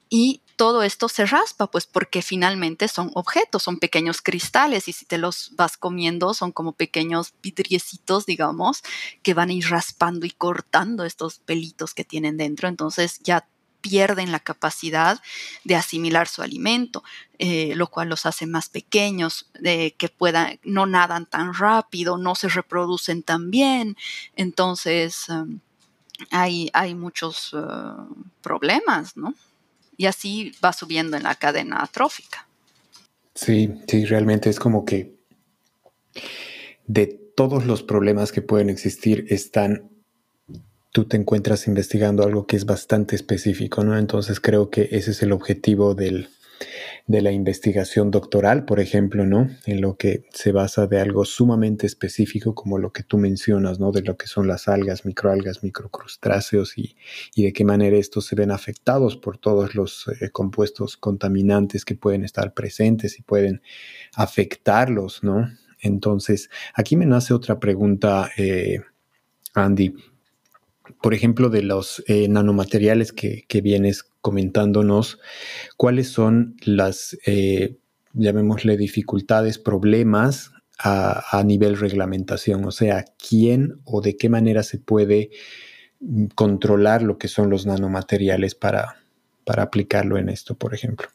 y 0.08 0.40
todo 0.56 0.82
esto 0.82 1.08
se 1.08 1.26
raspa, 1.26 1.66
pues 1.66 1.86
porque 1.86 2.22
finalmente 2.22 2.88
son 2.88 3.10
objetos, 3.14 3.62
son 3.62 3.78
pequeños 3.78 4.22
cristales 4.22 4.88
y 4.88 4.92
si 4.92 5.04
te 5.04 5.18
los 5.18 5.52
vas 5.56 5.76
comiendo 5.76 6.34
son 6.34 6.52
como 6.52 6.72
pequeños 6.72 7.34
vidriecitos, 7.42 8.26
digamos, 8.26 8.82
que 9.22 9.34
van 9.34 9.50
a 9.50 9.52
ir 9.52 9.68
raspando 9.68 10.26
y 10.26 10.30
cortando 10.30 11.04
estos 11.04 11.38
pelitos 11.38 11.94
que 11.94 12.04
tienen 12.04 12.36
dentro, 12.36 12.68
entonces 12.68 13.20
ya 13.22 13.46
pierden 13.80 14.32
la 14.32 14.40
capacidad 14.40 15.20
de 15.64 15.76
asimilar 15.76 16.26
su 16.26 16.40
alimento, 16.40 17.04
eh, 17.38 17.74
lo 17.76 17.88
cual 17.88 18.08
los 18.08 18.24
hace 18.24 18.46
más 18.46 18.70
pequeños, 18.70 19.50
de 19.60 19.94
que 19.98 20.08
puedan, 20.08 20.58
no 20.64 20.86
nadan 20.86 21.26
tan 21.26 21.52
rápido, 21.52 22.16
no 22.16 22.34
se 22.34 22.48
reproducen 22.48 23.22
tan 23.22 23.50
bien, 23.50 23.98
entonces 24.36 25.28
um, 25.28 25.60
hay, 26.30 26.70
hay, 26.72 26.94
muchos 26.94 27.52
uh, 27.52 28.08
problemas, 28.40 29.18
¿no? 29.18 29.34
Y 29.96 30.06
así 30.06 30.52
va 30.64 30.72
subiendo 30.72 31.16
en 31.16 31.22
la 31.22 31.34
cadena 31.34 31.82
atrófica. 31.82 32.46
Sí, 33.34 33.70
sí, 33.88 34.04
realmente 34.04 34.50
es 34.50 34.58
como 34.58 34.84
que 34.84 35.14
de 36.86 37.06
todos 37.36 37.66
los 37.66 37.82
problemas 37.82 38.30
que 38.30 38.42
pueden 38.42 38.70
existir 38.70 39.26
están, 39.28 39.90
tú 40.92 41.06
te 41.06 41.16
encuentras 41.16 41.66
investigando 41.66 42.22
algo 42.22 42.46
que 42.46 42.56
es 42.56 42.64
bastante 42.64 43.16
específico, 43.16 43.82
¿no? 43.82 43.98
Entonces 43.98 44.38
creo 44.40 44.70
que 44.70 44.88
ese 44.92 45.10
es 45.10 45.22
el 45.22 45.32
objetivo 45.32 45.94
del, 45.94 46.28
de 47.06 47.20
la 47.20 47.32
investigación 47.32 48.10
doctoral, 48.10 48.64
por 48.64 48.80
ejemplo, 48.80 49.26
¿no? 49.26 49.50
En 49.66 49.80
lo 49.80 49.96
que 49.96 50.24
se 50.32 50.52
basa 50.52 50.86
de 50.86 51.00
algo 51.00 51.24
sumamente 51.24 51.86
específico 51.86 52.54
como 52.54 52.78
lo 52.78 52.92
que 52.92 53.02
tú 53.02 53.18
mencionas, 53.18 53.78
¿no? 53.78 53.92
De 53.92 54.02
lo 54.02 54.16
que 54.16 54.26
son 54.26 54.46
las 54.46 54.68
algas, 54.68 55.04
microalgas, 55.04 55.62
microcrustáceos 55.62 56.78
y, 56.78 56.96
y 57.34 57.44
de 57.44 57.52
qué 57.52 57.64
manera 57.64 57.96
estos 57.96 58.24
se 58.26 58.36
ven 58.36 58.50
afectados 58.50 59.16
por 59.16 59.36
todos 59.36 59.74
los 59.74 60.06
eh, 60.20 60.30
compuestos 60.30 60.96
contaminantes 60.96 61.84
que 61.84 61.94
pueden 61.94 62.24
estar 62.24 62.54
presentes 62.54 63.18
y 63.18 63.22
pueden 63.22 63.60
afectarlos, 64.14 65.22
¿no? 65.22 65.50
Entonces, 65.80 66.48
aquí 66.74 66.96
me 66.96 67.04
nace 67.04 67.34
otra 67.34 67.60
pregunta, 67.60 68.30
eh, 68.38 68.80
Andy 69.52 69.94
por 71.00 71.14
ejemplo, 71.14 71.48
de 71.48 71.62
los 71.62 72.02
eh, 72.06 72.28
nanomateriales 72.28 73.12
que, 73.12 73.44
vienes 73.62 74.04
comentándonos, 74.20 75.18
¿cuáles 75.76 76.08
son 76.08 76.56
las, 76.64 77.16
eh, 77.26 77.78
llamémosle, 78.12 78.76
dificultades, 78.76 79.58
problemas 79.58 80.52
a, 80.78 81.42
nivel 81.44 81.78
reglamentación? 81.78 82.64
O 82.64 82.70
sea, 82.70 83.04
¿quién 83.28 83.80
o 83.84 84.00
de 84.00 84.16
qué 84.16 84.28
manera 84.28 84.62
se 84.62 84.78
puede 84.78 85.30
mm, 86.00 86.26
controlar 86.34 87.02
lo 87.02 87.18
que 87.18 87.28
son 87.28 87.50
los 87.50 87.66
nanomateriales 87.66 88.54
para, 88.54 88.96
para 89.44 89.62
aplicarlo 89.62 90.18
en 90.18 90.28
esto, 90.28 90.54
por 90.54 90.74
ejemplo? 90.74 91.08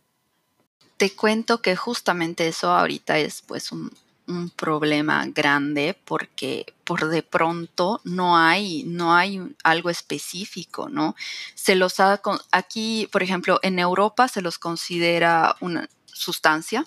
Te 0.98 1.12
cuento 1.12 1.62
que 1.62 1.76
justamente 1.76 2.48
eso 2.48 2.72
ahorita 2.72 3.20
es 3.20 3.42
pues 3.48 3.72
un, 3.72 3.92
un 4.30 4.50
problema 4.50 5.26
grande 5.28 5.98
porque 6.06 6.74
por 6.84 7.10
de 7.10 7.24
pronto 7.24 8.00
no 8.04 8.38
hay, 8.38 8.84
no 8.84 9.16
hay 9.16 9.42
algo 9.64 9.90
específico, 9.90 10.88
¿no? 10.88 11.16
Se 11.56 11.76
los 11.76 12.00
ha, 12.00 12.22
aquí, 12.52 13.10
por 13.12 13.24
ejemplo, 13.24 13.60
en 13.64 13.80
Europa 13.80 14.28
se 14.28 14.42
los 14.42 14.58
considera 14.60 15.56
una 15.60 15.90
sustancia, 16.06 16.86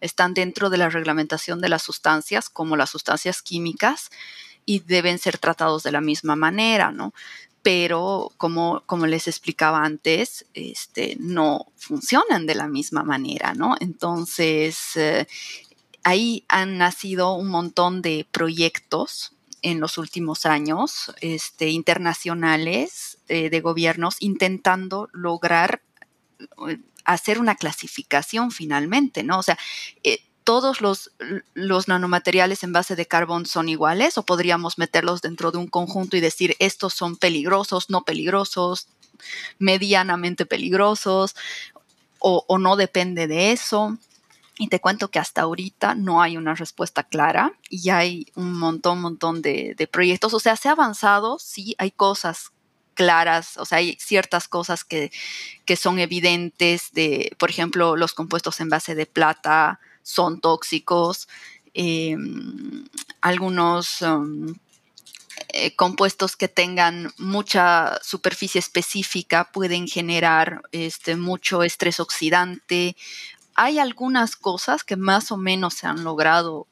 están 0.00 0.34
dentro 0.34 0.68
de 0.70 0.78
la 0.78 0.90
reglamentación 0.90 1.60
de 1.60 1.68
las 1.68 1.82
sustancias 1.82 2.50
como 2.50 2.76
las 2.76 2.90
sustancias 2.90 3.40
químicas 3.40 4.10
y 4.66 4.80
deben 4.80 5.18
ser 5.18 5.38
tratados 5.38 5.82
de 5.82 5.92
la 5.92 6.00
misma 6.00 6.36
manera, 6.36 6.92
¿no? 6.92 7.14
Pero 7.62 8.32
como, 8.36 8.82
como 8.86 9.06
les 9.06 9.28
explicaba 9.28 9.84
antes, 9.84 10.46
este, 10.54 11.16
no 11.20 11.66
funcionan 11.76 12.46
de 12.46 12.56
la 12.56 12.66
misma 12.66 13.04
manera, 13.04 13.54
¿no? 13.54 13.76
Entonces, 13.78 14.96
eh, 14.96 15.26
ahí 16.04 16.44
han 16.48 16.78
nacido 16.78 17.34
un 17.34 17.48
montón 17.48 18.02
de 18.02 18.26
proyectos 18.30 19.32
en 19.62 19.80
los 19.80 19.96
últimos 19.96 20.44
años 20.44 21.12
este, 21.20 21.70
internacionales 21.70 23.18
eh, 23.28 23.48
de 23.48 23.60
gobiernos 23.60 24.16
intentando 24.18 25.08
lograr 25.12 25.82
eh, 26.68 26.78
hacer 27.04 27.38
una 27.38 27.54
clasificación 27.54 28.50
finalmente, 28.50 29.22
¿no? 29.22 29.38
O 29.38 29.42
sea, 29.42 29.58
eh, 30.02 30.20
todos 30.44 30.80
los, 30.80 31.12
los, 31.54 31.86
nanomateriales 31.86 32.64
en 32.64 32.72
base 32.72 32.96
de 32.96 33.06
carbón 33.06 33.46
son 33.46 33.68
iguales 33.68 34.18
o 34.18 34.24
podríamos 34.24 34.76
meterlos 34.76 35.22
dentro 35.22 35.52
de 35.52 35.58
un 35.58 35.68
conjunto 35.68 36.16
y 36.16 36.20
decir 36.20 36.56
estos 36.58 36.94
son 36.94 37.16
peligrosos, 37.16 37.90
no 37.90 38.02
peligrosos, 38.04 38.88
medianamente 39.60 40.44
peligrosos 40.44 41.36
o, 42.18 42.44
o 42.48 42.58
no 42.58 42.74
depende 42.74 43.28
de 43.28 43.52
eso. 43.52 43.98
Y 44.58 44.68
te 44.68 44.80
cuento 44.80 45.10
que 45.10 45.18
hasta 45.18 45.42
ahorita 45.42 45.94
no 45.94 46.20
hay 46.20 46.36
una 46.36 46.54
respuesta 46.54 47.04
clara 47.04 47.52
y 47.70 47.88
hay 47.90 48.26
un 48.34 48.58
montón, 48.58 49.00
montón 49.00 49.40
de, 49.40 49.88
proyectos. 49.90 50.34
O 50.34 50.40
sea, 50.40 50.56
se 50.56 50.68
ha 50.68 50.72
avanzado, 50.72 51.38
sí, 51.38 51.74
hay 51.78 51.90
cosas 51.90 52.52
claras, 52.94 53.56
o 53.56 53.64
sea, 53.64 53.78
hay 53.78 53.96
ciertas 53.98 54.48
cosas 54.48 54.84
que, 54.84 55.10
son 55.76 55.98
evidentes 55.98 56.92
de, 56.92 57.34
por 57.38 57.48
ejemplo, 57.48 57.96
los 57.96 58.12
compuestos 58.12 58.60
en 58.60 58.68
base 58.68 58.94
de 58.94 59.06
plata 59.06 59.80
son 60.02 60.40
tóxicos, 60.40 61.28
em, 61.72 62.84
algunos 63.22 64.02
um, 64.02 64.54
eh, 65.48 65.74
compuestos 65.76 66.36
que 66.36 66.48
tengan 66.48 67.12
mucha 67.18 67.98
superficie 68.02 68.58
específica 68.58 69.50
pueden 69.52 69.86
generar 69.88 70.62
este, 70.72 71.16
mucho 71.16 71.62
estrés 71.62 72.00
oxidante, 72.00 72.96
hay 73.54 73.78
algunas 73.78 74.36
cosas 74.36 74.84
que 74.84 74.96
más 74.96 75.30
o 75.32 75.36
menos 75.36 75.74
se 75.74 75.86
han 75.86 76.04
logrado 76.04 76.66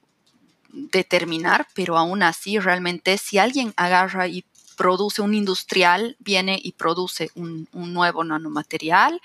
determinar, 0.72 1.66
pero 1.74 1.98
aún 1.98 2.22
así 2.22 2.58
realmente 2.58 3.18
si 3.18 3.38
alguien 3.38 3.72
agarra 3.76 4.28
y 4.28 4.44
produce 4.76 5.20
un 5.20 5.34
industrial, 5.34 6.16
viene 6.20 6.58
y 6.62 6.72
produce 6.72 7.30
un, 7.34 7.68
nuevo 7.72 8.24
nanomaterial 8.24 9.20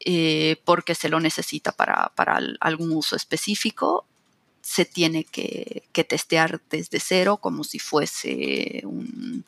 eh, 0.00 0.60
porque 0.64 0.94
se 0.94 1.08
lo 1.08 1.20
necesita 1.20 1.72
para, 1.72 2.12
algún 2.60 2.92
uso 2.92 3.16
específico, 3.16 4.04
se 4.60 4.84
tiene 4.84 5.24
que, 5.24 5.84
testear 6.08 6.60
desde 6.68 7.00
cero 7.00 7.38
como 7.38 7.64
si 7.64 7.78
fuese 7.78 8.82
un 8.84 9.44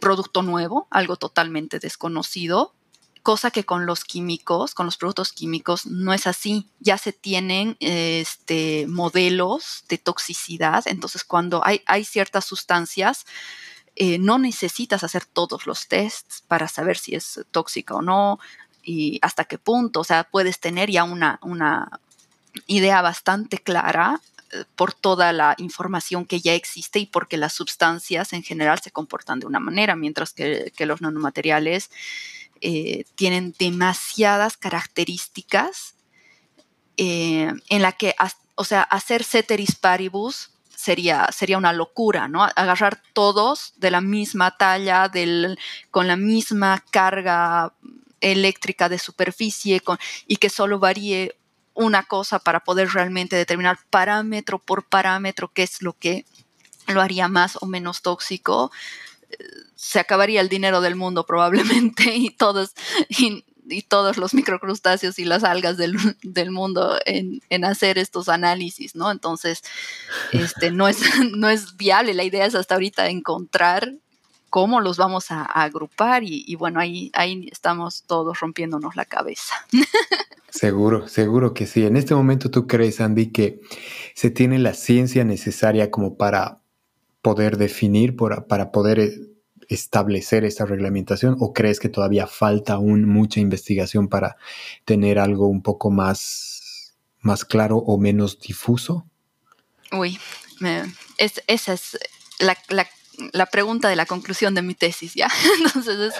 producto 0.00 0.42
nuevo, 0.42 0.88
algo 0.90 1.16
totalmente 1.16 1.78
desconocido, 1.78 2.72
cosa 3.26 3.50
que 3.50 3.64
con 3.64 3.86
los 3.86 4.04
químicos, 4.04 4.72
con 4.72 4.86
los 4.86 4.96
productos 4.96 5.32
químicos, 5.32 5.84
no 5.84 6.12
es 6.12 6.28
así. 6.28 6.68
Ya 6.78 6.96
se 6.96 7.12
tienen 7.12 7.76
este, 7.80 8.86
modelos 8.86 9.82
de 9.88 9.98
toxicidad, 9.98 10.84
entonces 10.86 11.24
cuando 11.24 11.60
hay, 11.64 12.04
ciertas 12.04 12.44
sustancias, 12.44 13.26
eh, 13.96 14.20
no 14.20 14.38
necesitas 14.38 15.02
hacer 15.02 15.24
todos 15.24 15.66
los 15.66 15.88
tests 15.88 16.44
para 16.46 16.68
saber 16.68 16.98
si 16.98 17.16
es 17.16 17.44
tóxica 17.50 17.96
o 17.96 18.00
no 18.00 18.38
y 18.84 19.18
hasta 19.22 19.44
qué 19.44 19.58
punto. 19.58 19.98
O 19.98 20.04
sea, 20.04 20.22
puedes 20.22 20.60
tener 20.60 20.88
ya 20.88 21.02
una, 21.02 21.40
idea 22.68 23.02
bastante 23.02 23.58
clara 23.58 24.20
eh, 24.52 24.62
por 24.76 24.92
toda 24.92 25.32
la 25.32 25.56
información 25.58 26.26
que 26.26 26.38
ya 26.38 26.54
existe 26.54 27.00
y 27.00 27.06
porque 27.06 27.38
las 27.38 27.54
sustancias 27.54 28.32
en 28.32 28.44
general 28.44 28.78
se 28.78 28.92
comportan 28.92 29.40
de 29.40 29.46
una 29.46 29.58
manera, 29.58 29.96
mientras 29.96 30.32
que 30.32 30.86
los 30.86 31.00
nanomateriales 31.00 31.90
eh, 32.60 33.04
tienen 33.14 33.54
demasiadas 33.58 34.56
características 34.56 35.94
eh, 36.96 37.52
en 37.68 37.82
la 37.82 37.92
que, 37.92 38.14
o 38.54 38.64
sea, 38.64 38.82
hacer 38.82 39.24
ceteris 39.24 39.74
paribus 39.74 40.50
sería, 40.74 41.28
sería 41.32 41.58
una 41.58 41.72
locura, 41.72 42.28
¿no? 42.28 42.44
Agarrar 42.44 43.02
todos 43.12 43.74
de 43.76 43.90
la 43.90 44.00
misma 44.00 44.56
talla, 44.56 45.08
del, 45.08 45.58
con 45.90 46.06
la 46.06 46.16
misma 46.16 46.82
carga 46.90 47.72
eléctrica 48.20 48.88
de 48.88 48.98
superficie 48.98 49.82
y 50.26 50.36
que 50.36 50.48
solo 50.48 50.78
varíe 50.78 51.36
una 51.74 52.04
cosa 52.04 52.38
para 52.38 52.60
poder 52.60 52.88
realmente 52.90 53.36
determinar 53.36 53.78
parámetro 53.90 54.58
por 54.58 54.86
parámetro 54.86 55.52
qué 55.52 55.62
es 55.62 55.82
lo 55.82 55.92
que 55.92 56.24
lo 56.86 57.02
haría 57.02 57.28
más 57.28 57.58
o 57.60 57.66
menos 57.66 58.02
tóxico 58.02 58.70
se 59.74 60.00
acabaría 60.00 60.40
el 60.40 60.48
dinero 60.48 60.80
del 60.80 60.96
mundo 60.96 61.26
probablemente 61.26 62.04
y 62.16 62.30
todos, 62.30 62.74
y, 63.08 63.44
todos 63.88 64.16
los 64.16 64.32
microcrustáceos 64.32 65.18
y 65.18 65.24
las 65.24 65.42
algas 65.42 65.76
del, 65.76 66.50
mundo 66.50 66.98
en, 67.04 67.64
hacer 67.64 67.98
estos 67.98 68.28
análisis, 68.28 68.94
¿no? 68.94 69.10
Entonces, 69.10 69.62
este, 70.32 70.70
no, 70.70 70.88
es, 70.88 71.00
no 71.36 71.48
es 71.48 71.76
viable. 71.76 72.14
La 72.14 72.24
idea 72.24 72.46
es 72.46 72.54
hasta 72.54 72.74
ahorita 72.74 73.08
encontrar 73.08 73.92
cómo 74.50 74.80
los 74.80 74.96
vamos 74.96 75.30
a, 75.30 75.42
agrupar 75.42 76.22
y, 76.24 76.54
bueno, 76.54 76.80
ahí, 76.80 77.10
ahí 77.12 77.48
estamos 77.50 78.04
todos 78.06 78.40
rompiéndonos 78.40 78.96
la 78.96 79.04
cabeza. 79.04 79.54
Seguro, 80.48 81.06
seguro 81.06 81.52
que 81.52 81.66
sí. 81.66 81.84
En 81.84 81.98
este 81.98 82.14
momento 82.14 82.50
tú 82.50 82.66
crees, 82.66 83.02
Andy, 83.02 83.26
que 83.26 83.60
se 84.14 84.30
tiene 84.30 84.58
la 84.58 84.72
ciencia 84.72 85.22
necesaria 85.22 85.90
como 85.90 86.16
para 86.16 86.62
poder 87.26 87.56
definir, 87.56 88.14
para 88.14 88.70
poder 88.70 89.00
eh, 89.00 89.10
establecer 89.68 90.44
esta 90.44 90.64
reglamentación 90.64 91.36
o 91.40 91.52
crees 91.52 91.80
que 91.80 91.88
todavía 91.88 92.28
falta 92.28 92.74
aún 92.74 93.04
mucha 93.04 93.40
investigación 93.40 94.06
para 94.06 94.36
tener 94.84 95.18
algo 95.18 95.48
un 95.48 95.60
poco 95.60 95.90
más, 95.90 96.94
más 97.18 97.44
claro 97.44 97.78
o 97.78 97.98
menos 97.98 98.38
difuso? 98.38 99.08
Uy, 99.90 100.20
esa 101.18 101.72
es 101.72 101.98
la, 102.38 103.46
pregunta 103.50 103.88
de 103.88 103.96
la 103.96 104.06
conclusión 104.06 104.54
de 104.54 104.62
mi 104.62 104.74
tesis, 104.74 105.14
¿ya? 105.14 105.26
Entonces 105.58 106.14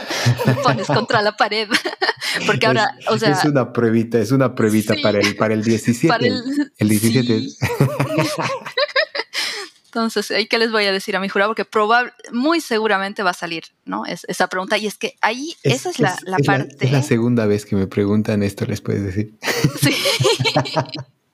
me 0.44 0.54
pones 0.54 0.88
contra 0.88 1.22
la 1.22 1.36
pared. 1.36 1.68
Porque 2.48 2.66
ahora, 2.66 2.96
es, 2.98 3.06
o 3.06 3.16
sea... 3.16 3.30
Es 3.30 3.44
una 3.44 3.72
pruebita, 3.72 4.18
es 4.18 4.32
una 4.32 4.56
pruebita 4.56 4.96
para, 5.00 5.20
el, 5.20 5.36
para 5.36 5.54
el 5.54 5.62
17. 5.62 6.08
Para 6.12 6.26
el, 6.26 6.42
el 6.78 6.88
17. 6.88 7.46
Entonces, 9.96 10.30
¿qué 10.50 10.58
les 10.58 10.70
voy 10.70 10.84
a 10.84 10.92
decir 10.92 11.16
a 11.16 11.20
mi 11.20 11.30
jurado? 11.30 11.48
Porque 11.52 11.64
probable, 11.64 12.12
muy 12.30 12.60
seguramente 12.60 13.22
va 13.22 13.30
a 13.30 13.34
salir, 13.34 13.64
¿no? 13.86 14.04
Es, 14.04 14.26
esa 14.28 14.46
pregunta. 14.46 14.76
Y 14.76 14.86
es 14.86 14.98
que 14.98 15.16
ahí, 15.22 15.56
esa 15.62 15.88
es, 15.88 15.98
la, 16.00 16.14
parte. 16.44 16.76
es 16.80 16.92
la 16.92 17.02
segunda 17.02 17.46
vez 17.46 17.64
que 17.64 17.76
me 17.76 17.86
preguntan 17.86 18.42
esto, 18.42 18.66
les 18.66 18.82
puedes 18.82 19.02
decir. 19.02 19.34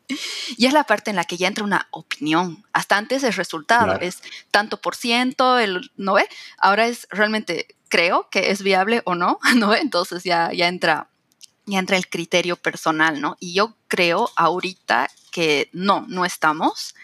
Sí. 0.09 0.17
y 0.59 0.67
es 0.67 0.75
la 0.75 0.85
parte 0.85 1.11
en 1.11 1.17
la 1.17 1.25
que 1.25 1.37
ya 1.37 1.49
entra 1.49 1.65
una 1.65 1.89
opinión. 1.91 2.65
Hasta 2.73 2.99
antes 2.99 3.25
el 3.25 3.33
resultado 3.33 3.99
es 4.01 4.23
tanto 4.51 4.81
por 4.81 4.95
ciento, 4.95 5.59
el, 5.59 5.91
¿no 5.97 6.15
ve? 6.15 6.29
Ahora 6.59 6.87
es 6.87 7.09
realmente 7.11 7.67
creo 7.89 8.29
que 8.31 8.51
es 8.51 8.63
viable 8.63 9.03
o 9.07 9.15
no, 9.15 9.41
¿no? 9.57 9.75
Entonces 9.75 10.23
ya, 10.23 10.53
ya 10.53 10.69
entra 10.69 11.09
ya 11.67 11.79
entra 11.79 11.97
el 11.97 12.09
criterio 12.09 12.57
personal, 12.57 13.21
¿no? 13.21 13.37
Y 13.41 13.55
yo 13.55 13.77
creo 13.89 14.31
ahorita 14.37 15.09
que 15.31 15.71
no, 15.73 16.05
no 16.09 16.25
estamos, 16.25 16.95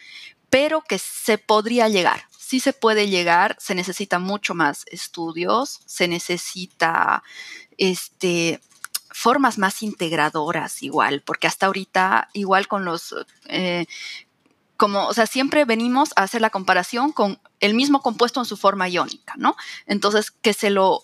pero 0.51 0.83
que 0.83 0.99
se 0.99 1.39
podría 1.39 1.89
llegar. 1.89 2.25
Sí 2.39 2.61
se 2.61 2.73
puede 2.73 3.09
llegar, 3.09 3.57
se 3.61 3.75
necesita 3.75 4.19
mucho 4.19 4.55
más 4.55 4.85
estudios, 4.87 5.81
se 5.85 6.09
necesita 6.09 7.23
este, 7.77 8.61
formas 9.11 9.59
más 9.59 9.83
integradoras 9.83 10.83
igual, 10.83 11.23
porque 11.23 11.47
hasta 11.47 11.67
ahorita 11.67 12.31
igual 12.33 12.69
con 12.69 12.85
los, 12.85 13.15
eh, 13.49 13.87
como, 14.77 15.07
o 15.07 15.15
sea, 15.15 15.27
siempre 15.27 15.65
venimos 15.65 16.11
a 16.17 16.23
hacer 16.23 16.41
la 16.41 16.51
comparación 16.51 17.13
con 17.13 17.41
el 17.61 17.75
mismo 17.75 18.01
compuesto 18.01 18.41
en 18.41 18.47
su 18.47 18.57
forma 18.57 18.89
iónica, 18.89 19.35
¿no? 19.37 19.57
Entonces, 19.87 20.31
que 20.31 20.55
se 20.55 20.71
lo 20.71 21.03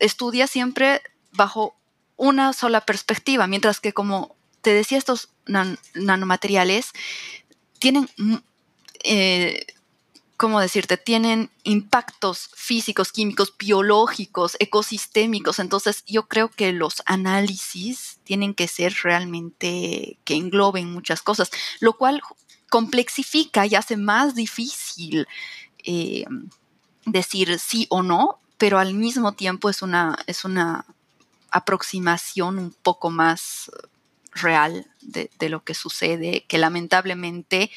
estudia 0.00 0.46
siempre 0.46 1.00
bajo 1.32 1.76
una 2.16 2.52
sola 2.52 2.82
perspectiva, 2.82 3.46
mientras 3.46 3.80
que 3.80 3.92
como 3.92 4.36
te 4.60 4.72
decía, 4.72 4.98
estos 4.98 5.30
nanomateriales 5.94 6.92
tienen, 7.78 8.08
eh, 9.04 9.66
¿cómo 10.36 10.60
decirte? 10.60 10.96
Tienen 10.96 11.50
impactos 11.62 12.50
físicos, 12.54 13.12
químicos, 13.12 13.54
biológicos, 13.56 14.56
ecosistémicos. 14.58 15.58
Entonces 15.58 16.04
yo 16.06 16.26
creo 16.26 16.48
que 16.48 16.72
los 16.72 17.02
análisis 17.06 18.18
tienen 18.24 18.54
que 18.54 18.68
ser 18.68 18.94
realmente 19.02 20.18
que 20.24 20.34
engloben 20.34 20.92
muchas 20.92 21.22
cosas, 21.22 21.50
lo 21.80 21.94
cual 21.94 22.20
complexifica 22.68 23.66
y 23.66 23.76
hace 23.76 23.96
más 23.96 24.34
difícil 24.34 25.28
eh, 25.84 26.24
decir 27.06 27.58
sí 27.58 27.86
o 27.90 28.02
no, 28.02 28.38
pero 28.58 28.78
al 28.78 28.94
mismo 28.94 29.32
tiempo 29.32 29.70
es 29.70 29.82
una, 29.82 30.18
es 30.26 30.44
una 30.44 30.84
aproximación 31.50 32.58
un 32.58 32.72
poco 32.72 33.10
más 33.10 33.70
real 34.32 34.86
de, 35.00 35.30
lo 35.48 35.62
que 35.62 35.74
sucede, 35.74 36.44
que 36.48 36.58
lamentablemente, 36.58 37.70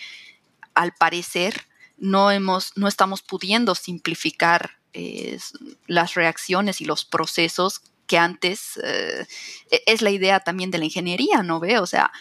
al 0.77 0.93
parecer, 0.93 1.65
no, 1.97 2.31
hemos, 2.31 2.71
no 2.75 2.87
estamos 2.87 3.23
pudiendo 3.23 3.73
simplificar 3.73 4.77
eh, 4.93 5.39
las 5.87 6.13
reacciones 6.13 6.81
y 6.81 6.85
los 6.85 7.03
procesos 7.03 7.81
que 8.05 8.19
antes 8.19 8.79
eh, 8.83 9.25
e, 9.71 9.81
es 9.87 10.01
la 10.03 10.11
idea 10.11 10.39
también 10.39 10.69
de 10.69 10.77
la 10.77 10.85
ingeniería, 10.85 11.41
¿no 11.41 11.59
ve? 11.59 11.79
O 11.79 11.87
sea, 11.87 12.11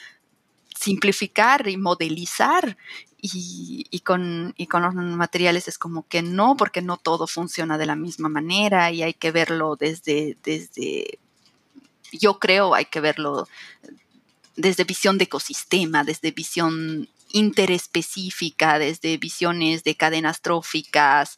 simplificar 0.75 1.69
y 1.69 1.77
modelizar 1.77 2.79
y, 3.21 4.01
con, 4.05 4.55
y, 4.57 4.69
con, 4.69 4.83
los 4.83 4.95
materiales 4.95 5.69
es 5.69 5.79
como 5.79 6.07
que 6.07 6.23
no, 6.23 6.57
porque 6.57 6.81
no 6.81 6.97
todo 6.97 7.27
funciona 7.27 7.77
de 7.77 7.87
la 7.87 7.97
misma 7.97 8.29
manera 8.29 8.90
y 8.92 9.03
hay 9.03 9.14
que 9.14 9.33
verlo 9.33 9.77
desde, 9.77 10.37
desde 10.45 11.19
yo 12.12 12.38
creo 12.38 12.75
hay 12.75 12.85
que 12.85 13.01
verlo 13.01 13.49
desde 14.55 14.85
visión 14.85 15.19
de 15.19 15.25
ecosistema, 15.25 16.05
desde 16.05 16.31
visión 16.31 17.09
interespecífica, 17.37 18.79
desde 18.79 19.18
visiones 19.18 19.85
de 19.85 19.94
cadenas 19.94 20.40
tróficas. 20.40 21.37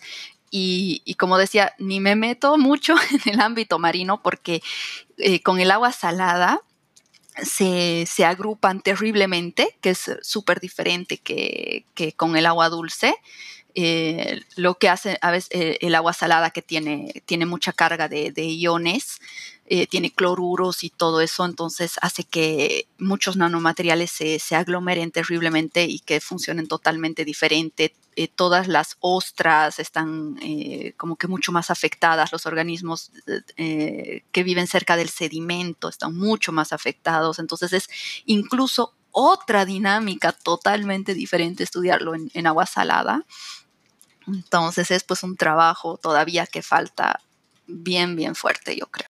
Y, 0.50 1.14
como 1.18 1.37
decía, 1.37 1.74
ni 1.78 2.00
me 2.00 2.14
meto 2.14 2.56
mucho 2.56 2.94
en 3.11 3.34
el 3.34 3.40
ámbito 3.40 3.78
marino 3.78 4.22
porque 4.22 4.62
eh, 5.18 5.42
con 5.42 5.61
el 5.61 5.70
agua 5.70 5.92
salada 5.92 6.62
se, 7.42 8.06
agrupan 8.24 8.80
terriblemente, 8.80 9.76
que 9.80 9.90
es 9.90 10.11
súper 10.22 10.61
diferente 10.61 11.18
que, 11.18 11.84
con 12.16 12.37
el 12.37 12.46
agua 12.46 12.68
dulce. 12.68 13.16
Eh, 13.74 14.42
lo 14.57 14.74
que 14.74 14.88
hace 14.88 15.18
a 15.20 15.31
veces 15.31 15.50
eh, 15.52 15.78
el 15.83 15.94
agua 15.94 16.12
salada 16.12 16.50
que 16.50 16.62
tiene, 16.62 17.22
tiene 17.26 17.46
mucha 17.46 17.72
carga 17.72 18.09
de, 18.09 18.33
iones, 18.44 19.20
eh, 19.66 19.87
tiene 19.87 20.11
cloruros 20.11 20.83
y 20.83 20.90
todo 20.90 21.20
eso, 21.20 21.44
entonces 21.44 21.96
hace 22.00 22.24
que 22.24 22.88
muchos 22.98 23.37
nanomateriales 23.37 24.11
se, 24.11 24.57
aglomeren 24.57 25.11
terriblemente 25.11 25.85
y 25.85 26.00
que 26.00 26.20
funcionen 26.20 26.66
totalmente 26.66 27.24
diferente. 27.24 27.94
Todas 28.35 28.66
las 28.66 28.96
ostras 28.98 29.78
están 29.78 30.37
como 30.96 31.14
que 31.14 31.28
mucho 31.28 31.52
más 31.52 31.70
afectadas, 31.70 32.33
los 32.33 32.46
organismos 32.46 33.12
que 33.54 34.42
viven 34.42 34.66
cerca 34.66 34.96
del 34.96 35.09
sedimento 35.09 35.88
están 35.88 36.16
mucho 36.16 36.50
más 36.50 36.72
afectados, 36.72 37.38
entonces 37.38 37.72
es 37.72 37.88
incluso 38.26 38.94
otra 39.12 39.64
dinámica 39.64 40.33
totalmente 40.33 41.14
diferente 41.14 41.62
estudiarlo 41.62 42.14
en 42.16 42.46
agua 42.48 42.66
salada. 42.66 43.24
Entonces 44.28 44.90
es 44.90 45.04
pues 45.04 45.22
un 45.22 45.36
trabajo 45.36 45.96
todavía 45.96 46.46
que 46.46 46.62
falta 46.62 47.20
bien, 47.66 48.16
bien 48.16 48.34
fuerte, 48.34 48.76
yo 48.76 48.86
creo 48.86 49.08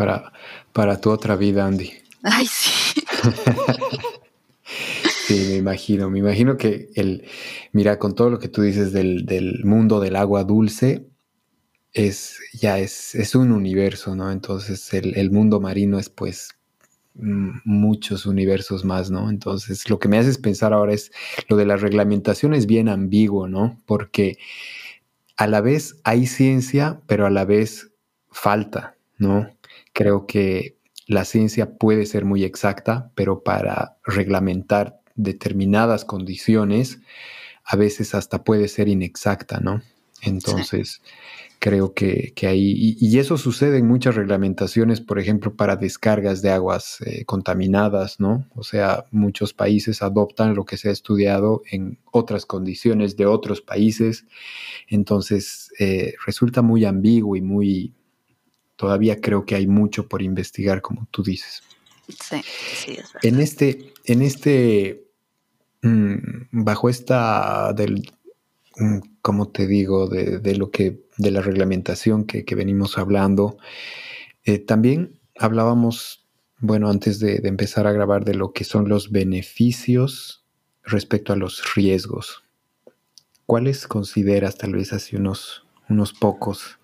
para, 0.00 0.32
para 0.72 0.98
tu 0.98 1.10
otra 1.10 1.36
vida, 1.36 1.66
Andy. 1.66 1.92
Ay, 2.22 2.46
sí. 2.46 3.02
sí, 5.26 5.46
me 5.50 5.56
imagino. 5.56 6.08
Me 6.08 6.20
imagino 6.20 6.56
que 6.56 6.88
el, 6.94 7.26
mira, 7.72 7.98
con 7.98 8.14
todo 8.14 8.30
lo 8.30 8.38
que 8.38 8.48
tú 8.48 8.62
dices 8.62 8.94
del, 8.94 9.26
del 9.26 9.62
mundo 9.64 10.00
del 10.00 10.16
agua 10.16 10.44
dulce, 10.44 11.06
es 11.92 12.38
ya 12.54 12.78
es, 12.78 13.14
es 13.14 13.34
un 13.34 13.52
universo, 13.52 14.16
¿no? 14.16 14.30
Entonces 14.30 14.94
el, 14.94 15.18
el, 15.18 15.30
mundo 15.30 15.60
marino 15.60 15.98
es 15.98 16.08
pues 16.08 16.48
muchos 17.14 18.26
universos 18.26 18.84
más, 18.84 19.10
¿no? 19.10 19.30
Entonces 19.30 19.88
lo 19.90 19.98
que 19.98 20.08
me 20.08 20.18
haces 20.18 20.38
pensar 20.38 20.72
ahora 20.72 20.92
es 20.92 21.12
lo 21.48 21.56
de 21.56 21.66
la 21.66 21.76
reglamentación 21.76 22.54
es 22.54 22.66
bien 22.66 22.88
ambiguo, 22.88 23.48
¿no? 23.48 23.78
Porque 23.86 24.38
a 25.36 25.46
la 25.46 25.60
vez 25.60 26.00
hay 26.04 26.26
ciencia, 26.26 27.00
pero 27.06 27.26
a 27.26 27.30
la 27.30 27.44
vez 27.44 27.92
falta, 28.30 28.96
¿no? 29.18 29.50
Creo 29.92 30.26
que 30.26 30.76
la 31.06 31.24
ciencia 31.24 31.76
puede 31.76 32.06
ser 32.06 32.24
muy 32.24 32.44
exacta, 32.44 33.10
pero 33.14 33.42
para 33.42 33.96
reglamentar 34.04 35.00
determinadas 35.16 36.04
condiciones, 36.04 37.00
a 37.64 37.76
veces 37.76 38.14
hasta 38.14 38.44
puede 38.44 38.68
ser 38.68 38.88
inexacta, 38.88 39.60
¿no? 39.60 39.82
Entonces, 40.22 41.00
creo 41.60 41.92
que, 41.92 42.32
que 42.34 42.46
ahí, 42.46 42.96
y, 42.98 43.18
eso 43.18 43.36
sucede 43.36 43.78
en 43.78 43.86
muchas 43.86 44.14
reglamentaciones, 44.14 45.02
por 45.02 45.18
ejemplo, 45.18 45.54
para 45.54 45.76
descargas 45.76 46.40
de 46.40 46.50
aguas 46.50 47.02
eh, 47.04 47.26
contaminadas, 47.26 48.18
¿no? 48.18 48.46
O 48.56 48.64
sea, 48.64 49.04
muchos 49.10 49.52
países 49.52 50.00
adoptan 50.00 50.54
lo 50.54 50.64
que 50.64 50.78
se 50.78 50.88
ha 50.88 50.92
estudiado 50.92 51.62
en 51.70 51.98
otras 52.12 52.46
condiciones 52.46 53.14
de 53.18 53.26
otros 53.26 53.60
países, 53.60 54.24
entonces 54.88 55.70
eh, 55.78 56.14
resulta 56.24 56.62
muy 56.62 56.86
ambiguo 56.86 57.36
y 57.36 57.42
muy, 57.42 57.92
todavía 58.76 59.20
creo 59.20 59.44
que 59.44 59.54
hay 59.54 59.66
mucho 59.66 60.08
por 60.08 60.22
investigar, 60.22 60.80
como 60.80 61.08
tú 61.10 61.22
dices. 61.22 61.62
Sí, 62.08 62.40
sí, 62.74 62.92
es 62.92 63.12
En 63.22 63.38
este, 63.38 63.92
en 64.06 64.22
este, 64.22 65.04
mm, 65.82 66.16
bajo 66.52 66.88
esta 66.88 67.74
del, 67.74 68.10
como 69.22 69.48
te 69.48 69.66
digo, 69.66 70.08
de, 70.08 70.54
lo 70.56 70.70
que, 70.70 71.04
de 71.16 71.30
la 71.30 71.40
reglamentación 71.42 72.24
que, 72.24 72.54
venimos 72.54 72.98
hablando, 72.98 73.58
eh, 74.44 74.58
también 74.58 75.18
hablábamos, 75.38 76.26
bueno, 76.58 76.90
antes 76.90 77.18
de, 77.18 77.38
de, 77.40 77.48
empezar 77.48 77.86
a 77.86 77.92
grabar, 77.92 78.24
de 78.24 78.34
lo 78.34 78.52
que 78.52 78.64
son 78.64 78.88
los 78.88 79.10
beneficios 79.10 80.44
respecto 80.84 81.32
a 81.32 81.36
los 81.36 81.74
riesgos. 81.74 82.42
¿Cuáles 83.46 83.86
consideras, 83.86 84.56
tal 84.56 84.72
vez 84.72 84.92
así 84.92 85.16
unos, 85.16 85.64
unos 85.88 86.12
pocos? 86.12 86.78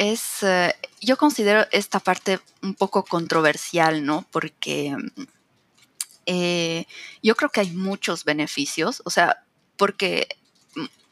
es, 0.00 0.42
eh, 0.42 0.74
yo 1.02 1.18
considero 1.18 1.66
esta 1.72 2.00
parte 2.00 2.40
un 2.62 2.74
poco 2.74 3.04
controversial, 3.04 4.02
¿no? 4.06 4.24
Porque 4.30 4.96
eh, 6.24 6.86
yo 7.22 7.36
creo 7.36 7.50
que 7.50 7.60
hay 7.60 7.70
muchos 7.72 8.24
beneficios, 8.24 9.02
o 9.04 9.10
sea, 9.10 9.44
porque 9.76 10.26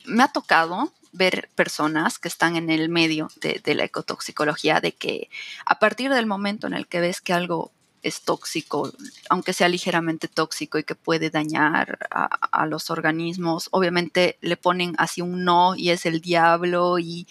me 0.05 0.23
ha 0.23 0.29
tocado 0.29 0.93
ver 1.13 1.49
personas 1.55 2.19
que 2.19 2.29
están 2.29 2.57
en 2.57 2.71
el 2.71 2.89
medio 2.89 3.31
de, 3.41 3.75
la 3.75 3.85
ecotoxicología, 3.85 4.81
de 4.81 4.93
que 4.93 5.31
a 5.67 5.79
partir 5.79 6.13
del 6.13 6.27
momento 6.27 6.67
en 6.67 6.75
el 6.75 6.87
que 6.87 7.01
ves 7.01 7.21
que 7.21 7.33
algo 7.33 7.73
es 8.03 8.23
tóxico, 8.23 8.93
aunque 9.29 9.53
sea 9.53 9.69
ligeramente 9.69 10.29
tóxico 10.29 10.79
y 10.79 10.85
que 10.85 10.95
puede 10.95 11.31
dañar 11.31 11.99
a, 12.11 12.67
los 12.67 12.91
organismos, 12.91 13.69
obviamente 13.73 14.39
le 14.41 14.57
ponen 14.57 14.95
así 14.99 15.21
un 15.21 15.45
no 15.45 15.75
y 15.75 15.91
es 15.91 16.07
el 16.07 16.21
diablo 16.21 16.99
y 16.99 17.27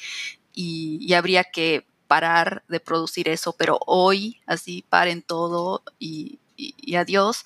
y, 0.57 1.13
habría 1.13 1.43
que 1.43 1.85
parar 2.07 2.63
de 2.67 2.79
producir 2.79 3.29
eso, 3.29 3.53
pero 3.53 3.79
hoy 3.85 4.41
así 4.47 4.83
paren 4.89 5.21
todo 5.21 5.83
y, 5.99 6.39
adiós. 6.97 7.43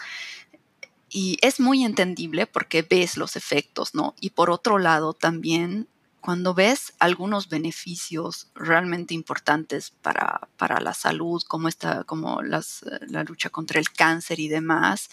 Y 1.13 1.37
es 1.41 1.59
muy 1.59 1.83
entendible 1.83 2.47
porque 2.47 2.83
ves 2.83 3.17
los 3.17 3.35
efectos, 3.35 3.93
¿no? 3.93 4.15
Y 4.21 4.29
por 4.29 4.49
otro 4.49 4.79
lado 4.79 5.13
también 5.13 5.89
cuando 6.21 6.53
ves 6.53 6.93
algunos 6.99 7.49
beneficios 7.49 8.47
realmente 8.53 9.13
importantes 9.15 9.89
para, 9.89 10.47
para 10.55 10.79
la 10.79 10.93
salud, 10.93 11.41
como, 11.47 11.67
esta, 11.67 12.03
como 12.03 12.43
las, 12.43 12.85
la 13.07 13.23
lucha 13.23 13.49
contra 13.49 13.79
el 13.79 13.91
cáncer 13.91 14.39
y 14.39 14.47
demás, 14.47 15.09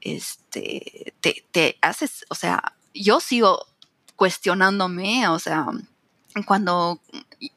este, 0.00 1.14
te, 1.20 1.44
te 1.52 1.78
haces, 1.82 2.24
o 2.30 2.34
sea, 2.34 2.74
yo 2.94 3.20
sigo 3.20 3.66
cuestionándome, 4.16 5.28
o 5.28 5.38
sea, 5.38 5.66
cuando 6.46 7.00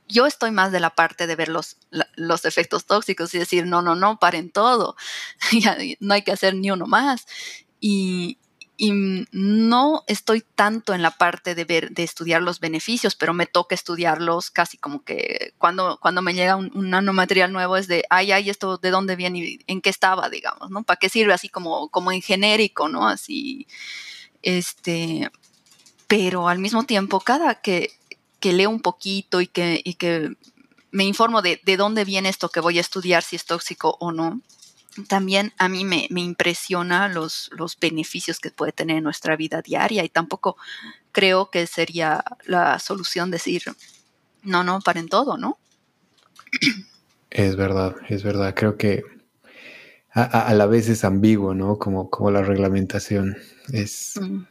yo 0.08 0.26
estoy 0.26 0.52
más 0.52 0.72
de 0.72 0.80
la 0.80 0.92
parte 0.92 1.28
de 1.28 1.36
ver 1.36 1.50
los, 1.50 1.78
los 2.16 2.46
efectos 2.46 2.86
tóxicos 2.86 3.34
y 3.34 3.40
decir, 3.40 3.66
no, 3.66 3.82
no, 3.82 3.96
no, 3.96 4.20
paren 4.20 4.52
todo, 4.52 4.96
no 6.00 6.14
hay 6.14 6.22
que 6.22 6.32
hacer 6.32 6.56
ni 6.56 6.72
uno 6.72 6.88
más. 6.88 7.26
Y, 7.80 8.38
y 8.76 8.92
no 9.32 10.04
estoy 10.08 10.42
tanto 10.42 10.94
en 10.94 11.02
la 11.02 11.12
parte 11.12 11.54
de 11.54 11.64
ver, 11.64 11.92
de 11.92 12.04
estudiar 12.04 12.42
los 12.42 12.60
beneficios, 12.60 13.16
pero 13.16 13.34
me 13.34 13.46
toca 13.46 13.76
estudiarlos 13.76 14.50
casi 14.50 14.78
como 14.78 15.04
que 15.04 15.54
cuando, 15.58 16.00
cuando 16.02 16.22
me 16.22 16.34
llega 16.34 16.56
un, 16.56 16.72
nanomaterial 16.74 17.54
nuevo 17.54 17.78
es 17.78 17.88
de, 17.88 18.04
ay, 18.10 18.32
ay, 18.32 18.50
esto 18.50 18.78
de 18.78 18.90
dónde 18.90 19.16
viene 19.16 19.40
y 19.40 19.60
en 19.68 19.82
qué 19.82 19.90
estaba, 19.90 20.30
digamos, 20.30 20.72
¿no? 20.72 20.84
¿Para 20.84 20.98
qué 20.98 21.10
sirve 21.10 21.34
así 21.34 21.50
como, 21.50 21.90
como 21.90 22.12
en 22.12 22.22
genérico, 22.22 22.90
¿no? 22.90 23.08
Así, 23.08 23.68
este, 24.42 25.30
pero 26.08 26.48
al 26.48 26.60
mismo 26.60 26.84
tiempo, 26.84 27.20
cada 27.20 27.62
que, 27.62 27.92
que 28.44 28.52
leo 28.52 28.70
un 28.70 28.82
poquito 28.82 29.40
y 29.40 29.48
que, 29.48 29.80
y 29.86 29.94
que 29.94 30.36
me 30.92 31.06
informo 31.06 31.42
de, 31.42 31.62
de 31.64 31.78
dónde 31.78 32.04
viene 32.04 32.28
esto 32.28 32.50
que 32.50 32.60
voy 32.60 32.78
a 32.78 32.82
estudiar, 32.82 33.24
si 33.24 33.38
es 33.38 33.46
tóxico 33.46 33.96
o 34.02 34.12
no, 34.12 34.42
también 35.08 35.54
a 35.58 35.70
mí 35.70 35.86
me, 35.86 36.10
impresiona 36.14 37.08
los, 37.08 37.50
los, 37.54 37.80
beneficios 37.80 38.42
que 38.42 38.52
puede 38.52 38.74
tener 38.74 38.98
en 38.98 39.06
nuestra 39.06 39.38
vida 39.38 39.62
diaria 39.62 40.04
y 40.04 40.10
tampoco 40.10 40.58
creo 41.14 41.52
que 41.52 41.68
sería 41.68 42.22
la 42.44 42.80
solución 42.80 43.32
decir, 43.32 43.64
no, 44.42 44.66
no, 44.66 44.82
paren 44.82 45.08
todo, 45.08 45.38
¿no? 45.38 45.58
Es 47.30 47.56
verdad, 47.56 47.96
es 48.10 48.24
verdad. 48.24 48.54
Creo 48.58 48.76
que 48.76 49.06
a, 50.12 50.54
la 50.54 50.66
vez 50.66 50.90
es 50.90 51.06
ambiguo, 51.06 51.54
¿no? 51.54 51.78
Como, 51.80 52.10
como 52.10 52.30
la 52.30 52.44
reglamentación. 52.44 53.38
Es. 53.72 54.20
Mm. 54.20 54.44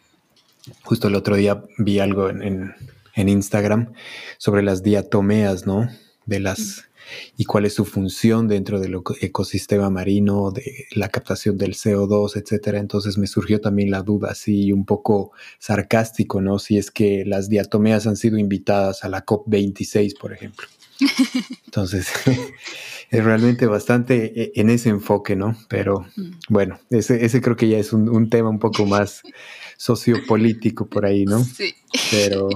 Justo 0.83 1.09
el 1.09 1.15
otro 1.15 1.37
día 1.37 1.63
vi 1.77 1.99
algo 1.99 2.31
en, 2.31 2.43
en, 2.43 2.75
Instagram 3.17 3.93
sobre 4.39 4.63
las 4.63 4.83
diatomeas, 4.83 5.67
¿no? 5.67 5.89
De 6.27 6.41
las. 6.41 6.89
Y 7.37 7.45
cuál 7.45 7.67
es 7.67 7.75
su 7.75 7.85
función 7.85 8.49
dentro 8.49 8.81
del 8.81 8.97
ecosistema 9.21 9.91
marino, 9.91 10.51
de 10.51 10.87
la 10.93 11.09
captación 11.09 11.59
del 11.59 11.75
CO2, 11.75 12.37
etcétera. 12.37 12.79
Entonces 12.79 13.19
me 13.19 13.27
surgió 13.27 13.61
también 13.61 13.91
la 13.91 14.03
duda, 14.03 14.31
así 14.31 14.73
un 14.73 14.87
poco 14.87 15.33
sarcástico, 15.59 16.41
¿no? 16.41 16.59
Si 16.59 16.79
es 16.79 16.91
que 16.91 17.25
las 17.27 17.49
diatomeas 17.51 18.07
han 18.07 18.17
sido 18.17 18.39
invitadas 18.39 19.05
a 19.05 19.09
la 19.09 19.27
COP26, 19.27 20.19
por 20.19 20.33
ejemplo. 20.33 20.67
Entonces, 21.67 22.09
es 23.11 23.25
realmente 23.25 23.67
bastante 23.67 24.43
e, 24.43 24.53
en 24.57 24.71
ese 24.71 24.89
enfoque, 24.89 25.37
¿no? 25.37 25.57
Pero 25.69 26.07
mm. 26.17 26.31
bueno, 26.49 26.81
ese, 26.91 27.25
ese 27.25 27.41
creo 27.41 27.57
que 27.57 27.69
ya 27.69 27.79
es 27.79 27.93
un, 27.93 28.09
un, 28.09 28.31
tema 28.31 28.49
un 28.49 28.59
poco 28.59 28.87
más 28.87 29.23
sociopolítico 29.77 30.87
por 30.87 31.05
ahí, 31.05 31.25
¿no? 31.25 31.45
Sí. 31.45 31.75
Pero 32.11 32.49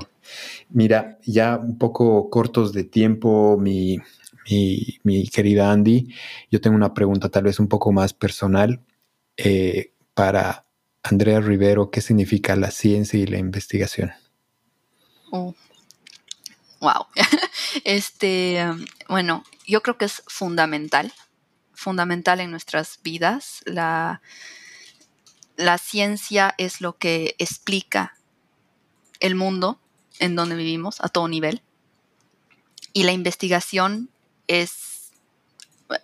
mira, 0.68 1.18
ya 1.24 1.56
un 1.56 1.78
poco 1.78 2.30
cortos 2.30 2.72
de 2.72 2.84
tiempo, 2.84 3.58
mi, 3.58 4.00
querida 5.32 5.72
Andy, 5.72 6.14
yo 6.50 6.60
tengo 6.60 6.76
una 6.76 6.94
pregunta 6.94 7.28
tal 7.28 7.44
vez 7.44 7.58
un 7.58 7.68
poco 7.68 7.92
más 7.92 8.12
personal 8.12 8.80
eh, 9.36 9.92
para 10.14 10.66
Andrea 11.02 11.40
Rivero. 11.40 11.90
¿Qué 11.90 12.00
significa 12.00 12.56
la 12.56 12.70
ciencia 12.70 13.18
y 13.18 13.26
la 13.26 13.38
investigación? 13.38 14.12
wow. 15.30 15.54
Oh. 16.80 17.06
este, 17.84 18.64
um, 18.68 18.84
bueno, 19.08 19.44
yo 19.66 19.82
creo 19.82 19.98
que 19.98 20.04
es 20.04 20.22
fundamental, 20.26 21.12
fundamental 21.74 22.40
en 22.40 22.50
nuestras 22.50 23.00
vidas. 23.02 23.62
La, 23.66 24.22
la 25.56 25.78
ciencia 25.78 26.54
es 26.58 26.80
lo 26.80 26.96
que 26.98 27.34
explica 27.38 28.16
el 29.20 29.34
mundo 29.34 29.80
en 30.18 30.36
donde 30.36 30.56
vivimos 30.56 31.00
a 31.00 31.08
todo 31.08 31.28
nivel. 31.28 31.62
Y 32.92 33.02
la 33.04 33.12
investigación 33.12 34.08
es 34.48 35.10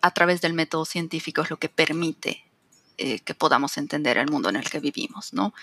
a 0.00 0.10
través 0.12 0.40
del 0.40 0.52
método 0.52 0.84
científico 0.84 1.42
es 1.42 1.50
lo 1.50 1.58
que 1.58 1.68
permite 1.68 2.44
eh, 2.98 3.20
que 3.20 3.34
podamos 3.34 3.78
entender 3.78 4.18
el 4.18 4.30
mundo 4.30 4.48
en 4.48 4.56
el 4.56 4.68
que 4.68 4.80
vivimos, 4.80 5.32
¿no? 5.32 5.54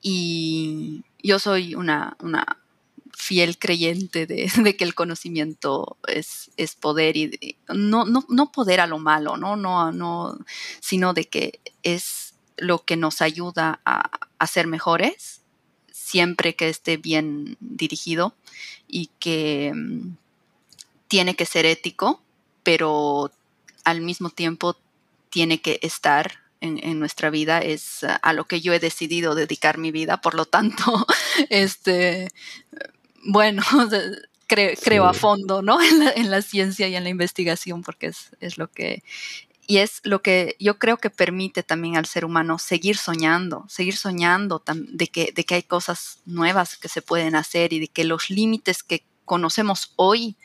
Y 0.00 1.02
yo 1.22 1.38
soy 1.38 1.74
una, 1.74 2.16
fiel 3.12 3.58
creyente 3.58 4.26
de, 4.26 4.76
que 4.76 4.84
el 4.84 4.94
conocimiento 4.94 5.96
es, 6.06 6.50
poder 6.78 7.16
y 7.16 7.56
no, 7.68 8.04
no, 8.04 8.52
poder 8.52 8.80
a 8.80 8.86
lo 8.86 8.98
malo, 8.98 9.36
¿no? 9.36 9.56
No, 9.56 9.90
no, 9.90 10.38
sino 10.80 11.14
de 11.14 11.24
que 11.24 11.60
es 11.82 12.34
lo 12.56 12.84
que 12.84 12.96
nos 12.96 13.22
ayuda 13.22 13.80
a, 13.84 14.10
a 14.38 14.46
ser 14.46 14.66
mejores 14.66 15.38
siempre 16.08 16.54
que 16.54 16.70
esté 16.70 16.96
bien 16.96 17.56
dirigido 17.60 18.34
y 18.86 19.10
que 19.18 19.72
mm, 19.74 20.16
tiene 21.06 21.36
que 21.36 21.44
ser 21.44 21.66
ético, 21.66 22.22
pero 22.62 23.30
al 23.84 24.00
mismo 24.00 24.30
tiempo 24.30 24.76
tiene 25.30 25.60
que 25.60 25.78
estar 25.82 26.40
en, 26.60 26.98
nuestra 26.98 27.30
vida, 27.30 27.60
es 27.60 28.04
a 28.04 28.32
lo 28.32 28.46
que 28.46 28.60
yo 28.60 28.72
he 28.72 28.80
decidido 28.80 29.36
dedicar 29.36 29.78
mi 29.78 29.92
vida, 29.92 30.20
por 30.20 30.34
lo 30.34 30.44
tanto, 30.44 31.06
este, 31.50 32.30
bueno, 33.22 33.62
creo, 34.48 35.04
a 35.04 35.14
fondo, 35.14 35.62
¿no? 35.62 35.78
En 36.16 36.30
la, 36.30 36.42
ciencia 36.42 36.88
y 36.88 36.96
en 36.96 37.04
la 37.04 37.10
investigación, 37.10 37.82
porque 37.82 38.12
es, 38.40 38.58
lo 38.58 38.68
que 38.68 39.02
y 39.70 39.78
es 39.78 40.00
lo 40.02 40.22
que 40.22 40.56
yo 40.58 40.78
creo 40.78 40.96
que 40.96 41.10
permite 41.10 41.62
también 41.62 41.98
al 41.98 42.06
ser 42.06 42.24
humano 42.24 42.58
seguir 42.58 42.96
soñando, 42.96 43.66
seguir 43.68 43.98
soñando 43.98 44.62
de 44.74 45.08
que, 45.08 45.30
de 45.34 45.44
que 45.44 45.56
hay 45.56 45.62
cosas 45.62 46.20
nuevas 46.24 46.78
que 46.78 46.88
se 46.88 47.02
pueden 47.02 47.36
hacer 47.36 47.74
y 47.74 47.80
de 47.80 47.88
que 47.88 48.04
los 48.04 48.30
límites 48.30 48.82
que 48.82 49.04
conocemos 49.26 49.92
hoy 49.96 50.36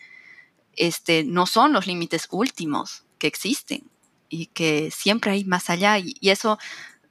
este, 0.76 1.24
no 1.24 1.46
son 1.46 1.72
los 1.72 1.88
límites 1.88 2.28
últimos 2.32 3.06
que 3.18 3.28
existen 3.28 3.90
y 4.28 4.48
que 4.48 4.92
siempre 4.92 5.32
hay 5.32 5.46
más 5.46 5.70
allá 5.70 5.98
y, 6.00 6.18
eso 6.22 6.60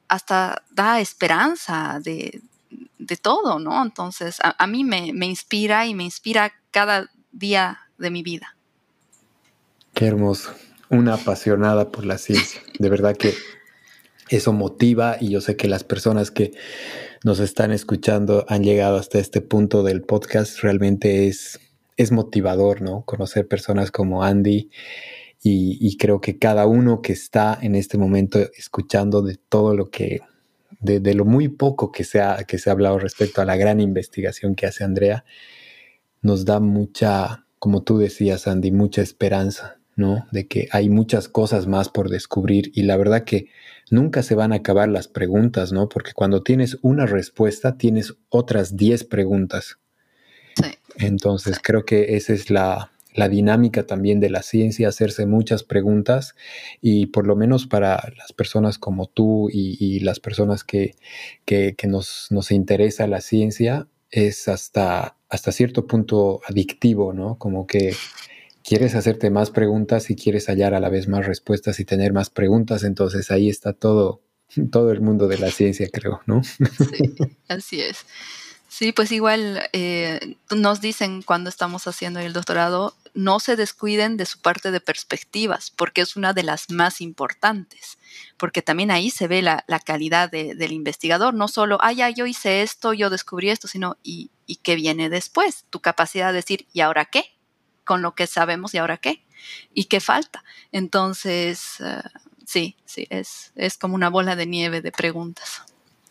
hasta 0.07 0.63
da 0.69 0.99
esperanza 0.99 1.99
de, 1.99 2.43
todo, 3.23 3.57
¿no? 3.57 3.81
Entonces, 3.81 4.37
a, 4.39 4.67
mí 4.67 4.83
me, 4.83 5.25
inspira 5.25 5.87
y 5.87 5.95
me 5.95 6.03
inspira 6.03 6.53
cada 6.69 7.09
día 7.31 7.79
de 7.97 8.11
mi 8.11 8.21
vida. 8.21 8.55
Qué 9.95 10.05
hermoso. 10.05 10.53
Una 10.89 11.15
apasionada 11.15 11.91
por 11.91 12.05
la 12.05 12.17
ciencia. 12.17 12.61
De 12.79 12.89
verdad 12.89 13.15
que 13.15 13.33
eso 14.29 14.53
motiva 14.53 15.17
y 15.19 15.29
yo 15.29 15.41
sé 15.41 15.55
que 15.55 15.67
las 15.67 15.83
personas 15.83 16.31
que 16.31 16.51
nos 17.23 17.39
están 17.39 17.71
escuchando 17.71 18.45
han 18.47 18.63
llegado 18.63 18.97
hasta 18.97 19.19
este 19.19 19.41
punto 19.41 19.83
del 19.83 20.01
podcast. 20.01 20.59
Realmente 20.59 21.27
es 21.27 21.59
es 21.97 22.11
motivador, 22.11 22.81
¿no? 22.81 23.03
Conocer 23.05 23.47
personas 23.47 23.91
como 23.91 24.23
Andy 24.23 24.69
y, 25.45 25.97
creo 25.97 26.21
que 26.21 26.39
cada 26.39 26.65
uno 26.67 27.01
que 27.01 27.11
está 27.11 27.57
en 27.61 27.75
este 27.75 27.97
momento 27.97 28.39
escuchando 28.57 29.21
de 29.21 29.35
todo 29.35 29.75
lo 29.75 29.89
que, 29.89 30.21
de, 30.79 31.13
lo 31.13 31.25
muy 31.25 31.49
poco 31.49 31.91
que 31.91 32.05
que 32.47 32.57
se 32.57 32.69
ha 32.69 32.71
hablado 32.71 32.97
respecto 32.97 33.41
a 33.41 33.45
la 33.45 33.57
gran 33.57 33.81
investigación 33.81 34.55
que 34.55 34.67
hace 34.67 34.85
Andrea, 34.85 35.25
nos 36.21 36.45
da 36.45 36.61
mucha, 36.61 37.45
como 37.59 37.83
tú 37.83 37.97
decías, 37.97 38.47
Andy, 38.47 38.71
mucha 38.71 39.01
esperanza, 39.01 39.81
¿no? 39.95 40.27
De 40.31 40.47
que 40.47 40.67
hay 40.71 40.89
muchas 40.89 41.27
cosas 41.27 41.67
más 41.67 41.89
por 41.89 42.09
descubrir 42.09 42.71
y 42.73 42.83
la 42.83 42.97
verdad 42.97 43.23
que 43.23 43.47
nunca 43.89 44.23
se 44.23 44.35
van 44.35 44.53
a 44.53 44.57
acabar 44.57 44.89
las 44.89 45.07
preguntas, 45.07 45.71
¿no? 45.71 45.89
Porque 45.89 46.13
cuando 46.13 46.41
tienes 46.41 46.77
una 46.81 47.05
respuesta, 47.05 47.77
tienes 47.77 48.15
otras 48.29 48.75
10 48.75 49.03
preguntas. 49.05 49.79
Entonces 50.97 51.59
creo 51.61 51.85
que 51.85 52.15
esa 52.15 52.33
es 52.33 52.49
la, 52.49 52.89
dinámica 53.29 53.85
también 53.85 54.19
de 54.19 54.29
la 54.29 54.41
ciencia, 54.41 54.87
hacerse 54.87 55.27
muchas 55.27 55.63
preguntas 55.63 56.35
y 56.81 57.07
por 57.07 57.27
lo 57.27 57.35
menos 57.35 57.67
para 57.67 58.11
las 58.17 58.33
personas 58.33 58.79
como 58.79 59.05
tú 59.07 59.49
y, 59.51 59.99
las 59.99 60.19
personas 60.19 60.63
que, 60.63 60.95
nos, 61.87 62.27
nos, 62.31 62.51
interesa 62.51 63.05
la 63.07 63.21
ciencia, 63.21 63.87
es 64.09 64.47
hasta, 64.47 65.17
hasta 65.29 65.51
cierto 65.51 65.87
punto 65.87 66.41
adictivo, 66.47 67.13
¿no? 67.13 67.37
Como 67.37 67.65
que 67.65 67.93
quieres 68.63 68.95
hacerte 68.95 69.29
más 69.29 69.51
preguntas 69.51 70.09
y 70.09 70.15
quieres 70.15 70.47
hallar 70.47 70.73
a 70.73 70.79
la 70.79 70.89
vez 70.89 71.07
más 71.07 71.25
respuestas 71.25 71.79
y 71.79 71.85
tener 71.85 72.13
más 72.13 72.29
preguntas, 72.29 72.83
entonces 72.83 73.29
ahí 73.29 73.49
está 73.49 73.73
todo, 73.73 74.21
todo 74.71 74.91
el 74.91 75.01
mundo 75.01 75.27
de 75.27 75.37
la 75.37 75.51
ciencia, 75.51 75.87
creo, 75.91 76.21
¿no? 76.25 76.41
Sí, 76.43 77.15
así 77.47 77.81
es. 77.81 78.05
Sí, 78.69 78.91
pues 78.91 79.11
igual 79.11 79.61
eh, 79.71 80.35
nos 80.49 80.81
dicen 80.81 81.21
cuando 81.21 81.47
estamos 81.47 81.85
haciendo 81.85 82.19
el 82.19 82.33
doctorado, 82.33 82.95
no 83.13 83.39
se 83.39 83.55
descuiden 83.55 84.17
de 84.17 84.25
su 84.25 84.39
parte 84.39 84.71
de 84.71 84.81
perspectivas, 84.81 85.69
porque 85.69 86.01
es 86.01 86.15
una 86.15 86.33
de 86.33 86.41
las 86.41 86.71
más 86.71 86.99
importantes, 86.99 87.99
porque 88.35 88.63
también 88.63 88.89
ahí 88.89 89.11
se 89.11 89.27
ve 89.27 89.43
la, 89.43 89.63
calidad 89.85 90.31
del 90.31 90.71
investigador, 90.71 91.35
no 91.35 91.47
solo, 91.47 91.77
ah, 91.81 91.93
ya, 91.93 92.09
yo 92.09 92.25
hice 92.25 92.63
esto, 92.63 92.93
yo 92.93 93.11
descubrí 93.11 93.51
esto, 93.51 93.67
sino, 93.67 93.97
¿y, 94.01 94.31
y 94.47 94.55
qué 94.55 94.73
viene 94.73 95.07
después? 95.07 95.65
Tu 95.69 95.79
capacidad 95.79 96.29
de 96.29 96.37
decir, 96.37 96.65
¿y 96.73 96.81
ahora 96.81 97.05
qué? 97.05 97.32
Con 97.83 98.01
lo 98.01 98.15
que 98.15 98.27
sabemos, 98.27 98.73
¿y 98.73 98.77
ahora 98.77 98.97
qué? 98.97 99.23
¿Y 99.73 99.85
qué 99.85 99.99
falta? 99.99 100.43
Entonces, 100.71 101.79
eh, 101.79 102.01
sí, 102.45 102.75
sí, 102.85 103.07
es, 103.09 103.51
es 103.55 103.77
como 103.77 103.95
una 103.95 104.09
bola 104.09 104.35
de 104.35 104.45
nieve 104.45 104.81
de 104.81 104.91
preguntas. 104.91 105.63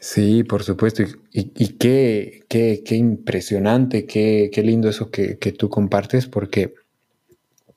Sí, 0.02 0.42
por 0.42 0.64
supuesto. 0.64 1.04
Y, 1.32 1.68
qué, 1.78 2.42
qué, 2.48 2.82
qué, 2.84 2.96
impresionante, 2.96 4.04
qué, 4.04 4.50
qué 4.52 4.62
lindo 4.64 4.88
eso 4.88 5.12
que, 5.12 5.38
que, 5.38 5.52
tú 5.52 5.68
compartes, 5.68 6.26
porque 6.26 6.74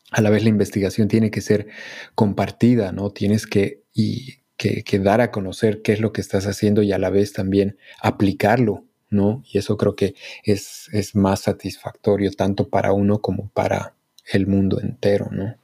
a 0.10 0.22
la 0.22 0.32
vez 0.32 0.42
la 0.42 0.50
investigación 0.50 1.08
tiene 1.08 1.30
que 1.30 1.42
ser 1.42 1.68
compartida, 2.16 2.92
¿no? 2.92 3.12
Tienes 3.12 3.46
que, 3.46 3.84
y, 3.94 4.40
que, 4.58 4.84
que 4.84 4.98
dar 4.98 5.22
a 5.22 5.30
conocer 5.30 5.84
qué 5.84 5.94
es 5.94 6.00
lo 6.00 6.14
que 6.14 6.22
estás 6.22 6.48
haciendo 6.48 6.82
y 6.82 6.94
a 6.94 6.98
la 6.98 7.12
vez 7.12 7.32
también 7.32 7.78
aplicarlo, 8.02 8.86
¿no? 9.10 9.44
Y 9.52 9.58
eso 9.58 9.78
creo 9.78 9.96
que 9.96 10.16
es, 10.44 10.90
es 10.94 11.16
más 11.16 11.42
satisfactorio 11.42 12.32
tanto 12.32 12.70
para 12.70 12.94
uno 12.94 13.20
como 13.20 13.50
para 13.50 13.96
el 14.32 14.48
mundo 14.48 14.80
entero, 14.82 15.30
¿no? 15.32 15.56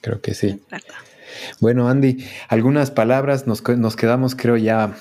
Creo 0.00 0.20
que 0.20 0.34
sí. 0.34 0.60
Bueno, 1.60 1.88
Andy, 1.88 2.24
algunas 2.48 2.90
palabras, 2.90 3.46
nos, 3.46 3.62
nos, 3.76 3.96
quedamos 3.96 4.34
creo 4.34 4.56
ya 4.56 4.96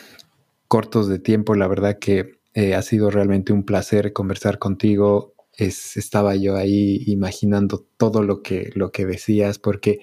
cortos 0.68 1.08
de 1.08 1.20
tiempo, 1.20 1.56
la 1.56 1.68
verdad 1.68 2.00
que 2.00 2.40
eh, 2.54 2.76
ha 2.76 2.82
sido 2.82 3.10
realmente 3.10 3.54
un 3.54 3.64
placer 3.64 4.14
conversar 4.14 4.60
contigo. 4.60 5.34
Es, 5.54 5.98
estaba 5.98 6.36
yo 6.36 6.56
ahí 6.56 7.04
imaginando 7.08 7.86
todo 7.98 8.24
lo 8.24 8.42
que, 8.42 8.72
lo 8.76 8.92
que 8.92 9.06
decías, 9.06 9.60
porque 9.60 10.00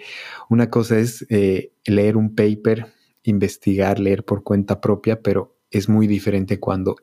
una 0.50 0.70
cosa 0.70 0.98
es 0.98 1.26
eh, 1.30 1.72
leer 1.86 2.16
un 2.16 2.34
paper, 2.34 2.86
investigar, 3.22 4.00
leer 4.00 4.24
por 4.24 4.42
cuenta 4.42 4.80
propia, 4.80 5.20
pero 5.22 5.55
es 5.70 5.88
muy 5.88 6.06
diferente 6.06 6.60
cuando 6.60 6.96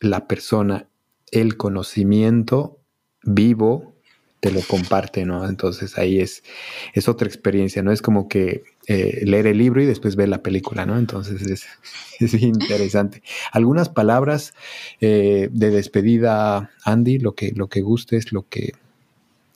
la 0.00 0.26
persona, 0.26 0.88
el 1.30 1.56
conocimiento 1.56 2.78
vivo, 3.22 3.96
te 4.40 4.50
lo 4.50 4.60
comparte, 4.60 5.24
¿no? 5.24 5.48
Entonces 5.48 5.98
ahí 5.98 6.20
es, 6.20 6.44
es 6.92 7.08
otra 7.08 7.26
experiencia, 7.26 7.82
¿no? 7.82 7.90
Es 7.90 8.02
como 8.02 8.28
que 8.28 8.64
eh, 8.86 9.22
leer 9.24 9.46
el 9.46 9.58
libro 9.58 9.82
y 9.82 9.86
después 9.86 10.14
ver 10.14 10.28
la 10.28 10.42
película, 10.42 10.86
¿no? 10.86 10.98
Entonces 10.98 11.42
es, 11.42 11.66
es 12.20 12.34
interesante. 12.34 13.22
Algunas 13.50 13.88
palabras 13.88 14.54
eh, 15.00 15.48
de 15.50 15.70
despedida, 15.70 16.70
Andy, 16.84 17.18
lo 17.18 17.34
que, 17.34 17.52
lo 17.56 17.68
que 17.68 17.80
gustes, 17.80 18.32
lo 18.32 18.46
que, 18.48 18.74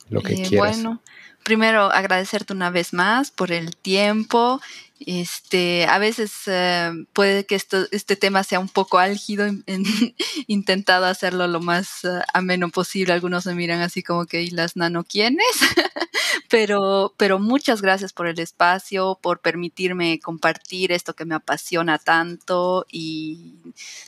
lo 0.09 0.21
que 0.21 0.33
eh, 0.33 0.43
quieras. 0.47 0.75
Bueno, 0.81 1.01
primero 1.43 1.91
agradecerte 1.91 2.53
una 2.53 2.69
vez 2.69 2.93
más 2.93 3.31
por 3.31 3.51
el 3.51 3.75
tiempo 3.75 4.59
este, 5.05 5.85
a 5.85 5.97
veces 5.97 6.31
eh, 6.47 6.91
puede 7.13 7.45
que 7.45 7.55
esto, 7.55 7.85
este 7.91 8.15
tema 8.15 8.43
sea 8.43 8.59
un 8.59 8.69
poco 8.69 8.99
álgido, 8.99 9.45
en, 9.45 9.61
intentado 10.47 11.05
hacerlo 11.05 11.47
lo 11.47 11.59
más 11.59 12.03
uh, 12.03 12.21
ameno 12.33 12.69
posible. 12.69 13.13
Algunos 13.13 13.45
me 13.45 13.55
miran 13.55 13.81
así 13.81 14.03
como 14.03 14.25
que, 14.25 14.43
¿y 14.43 14.51
las 14.51 14.75
nano 14.75 15.03
quiénes? 15.03 15.45
pero, 16.49 17.13
pero 17.17 17.39
muchas 17.39 17.81
gracias 17.81 18.13
por 18.13 18.27
el 18.27 18.39
espacio, 18.39 19.17
por 19.21 19.39
permitirme 19.39 20.19
compartir 20.19 20.91
esto 20.91 21.15
que 21.15 21.25
me 21.25 21.35
apasiona 21.35 21.97
tanto 21.97 22.85
y 22.91 23.55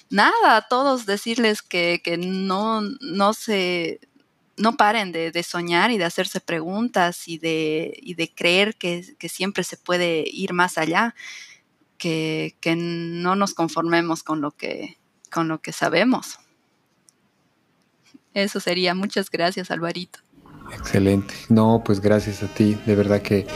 nada, 0.10 0.58
a 0.58 0.68
todos 0.68 1.06
decirles 1.06 1.62
que, 1.62 2.02
que 2.04 2.18
no, 2.18 2.82
no 2.82 3.34
se 3.34 4.00
no 4.58 4.78
paren 4.78 5.12
de, 5.12 5.44
soñar 5.44 5.92
y 5.92 5.98
de 5.98 6.06
hacerse 6.06 6.40
preguntas 6.40 7.28
y 7.28 7.38
de, 7.38 8.00
de 8.16 8.34
creer 8.34 8.76
que, 8.76 9.04
siempre 9.30 9.64
se 9.64 9.78
puede 9.78 10.24
ir 10.28 10.54
más 10.54 10.78
allá, 10.78 11.16
que, 11.98 12.56
que, 12.60 12.76
no 12.76 13.36
nos 13.36 13.54
conformemos 13.54 14.24
con 14.24 14.42
lo 14.42 14.52
que, 14.52 14.98
con 15.32 15.48
lo 15.48 15.62
que 15.62 15.72
sabemos. 15.72 16.40
Eso 18.34 18.60
sería. 18.60 18.96
Muchas 18.96 19.30
gracias, 19.30 19.72
Alvarito. 19.72 20.20
Excelente. 20.72 21.34
No, 21.50 21.82
pues 21.86 22.02
gracias 22.02 22.44
a 22.44 22.48
ti. 22.48 22.78
De 22.86 22.96
verdad 22.96 23.22
que 23.22 23.48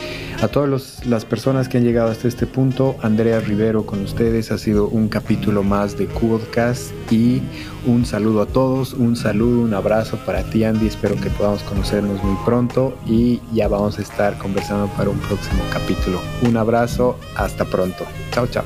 a 0.41 0.47
todas 0.47 1.05
las 1.05 1.25
personas 1.25 1.67
que 1.67 1.77
han 1.77 1.83
llegado 1.83 2.09
hasta 2.09 2.27
este 2.27 2.45
punto, 2.45 2.95
Andrea 3.01 3.39
Rivero 3.39 3.85
con 3.85 4.03
ustedes. 4.03 4.51
Ha 4.51 4.57
sido 4.57 4.87
un 4.87 5.09
capítulo 5.09 5.63
más 5.63 5.97
de 5.97 6.05
Podcast 6.05 6.91
y 7.11 7.41
un 7.85 8.05
saludo 8.05 8.41
a 8.41 8.45
todos, 8.45 8.93
un 8.93 9.15
saludo, 9.15 9.61
un 9.61 9.73
abrazo 9.73 10.17
para 10.25 10.43
ti, 10.43 10.63
Andy. 10.63 10.87
Espero 10.87 11.15
que 11.15 11.29
podamos 11.29 11.63
conocernos 11.63 12.23
muy 12.23 12.37
pronto 12.45 12.97
y 13.05 13.41
ya 13.53 13.67
vamos 13.67 13.99
a 13.99 14.01
estar 14.01 14.37
conversando 14.37 14.87
para 14.95 15.09
un 15.09 15.19
próximo 15.19 15.61
capítulo. 15.71 16.21
Un 16.43 16.57
abrazo, 16.57 17.17
hasta 17.35 17.65
pronto. 17.65 18.05
Chao, 18.31 18.47
chao. 18.47 18.65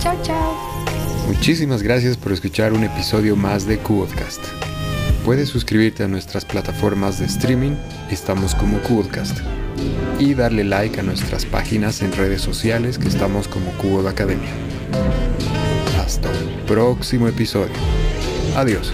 Chao, 0.00 0.16
chao. 0.22 0.54
Muchísimas 1.26 1.82
gracias 1.82 2.16
por 2.16 2.32
escuchar 2.32 2.72
un 2.72 2.84
episodio 2.84 3.36
más 3.36 3.66
de 3.66 3.78
Podcast. 3.78 4.73
Puedes 5.24 5.48
suscribirte 5.48 6.04
a 6.04 6.08
nuestras 6.08 6.44
plataformas 6.44 7.18
de 7.18 7.24
streaming, 7.24 7.76
estamos 8.10 8.54
como 8.54 8.78
Cubodcast, 8.80 9.38
y 10.18 10.34
darle 10.34 10.64
like 10.64 11.00
a 11.00 11.02
nuestras 11.02 11.46
páginas 11.46 12.02
en 12.02 12.12
redes 12.12 12.42
sociales 12.42 12.98
que 12.98 13.08
estamos 13.08 13.48
como 13.48 13.70
Cubo 13.78 14.06
Academia. 14.06 14.50
Hasta 15.98 16.28
un 16.28 16.66
próximo 16.66 17.26
episodio. 17.26 17.72
Adiós. 18.54 18.92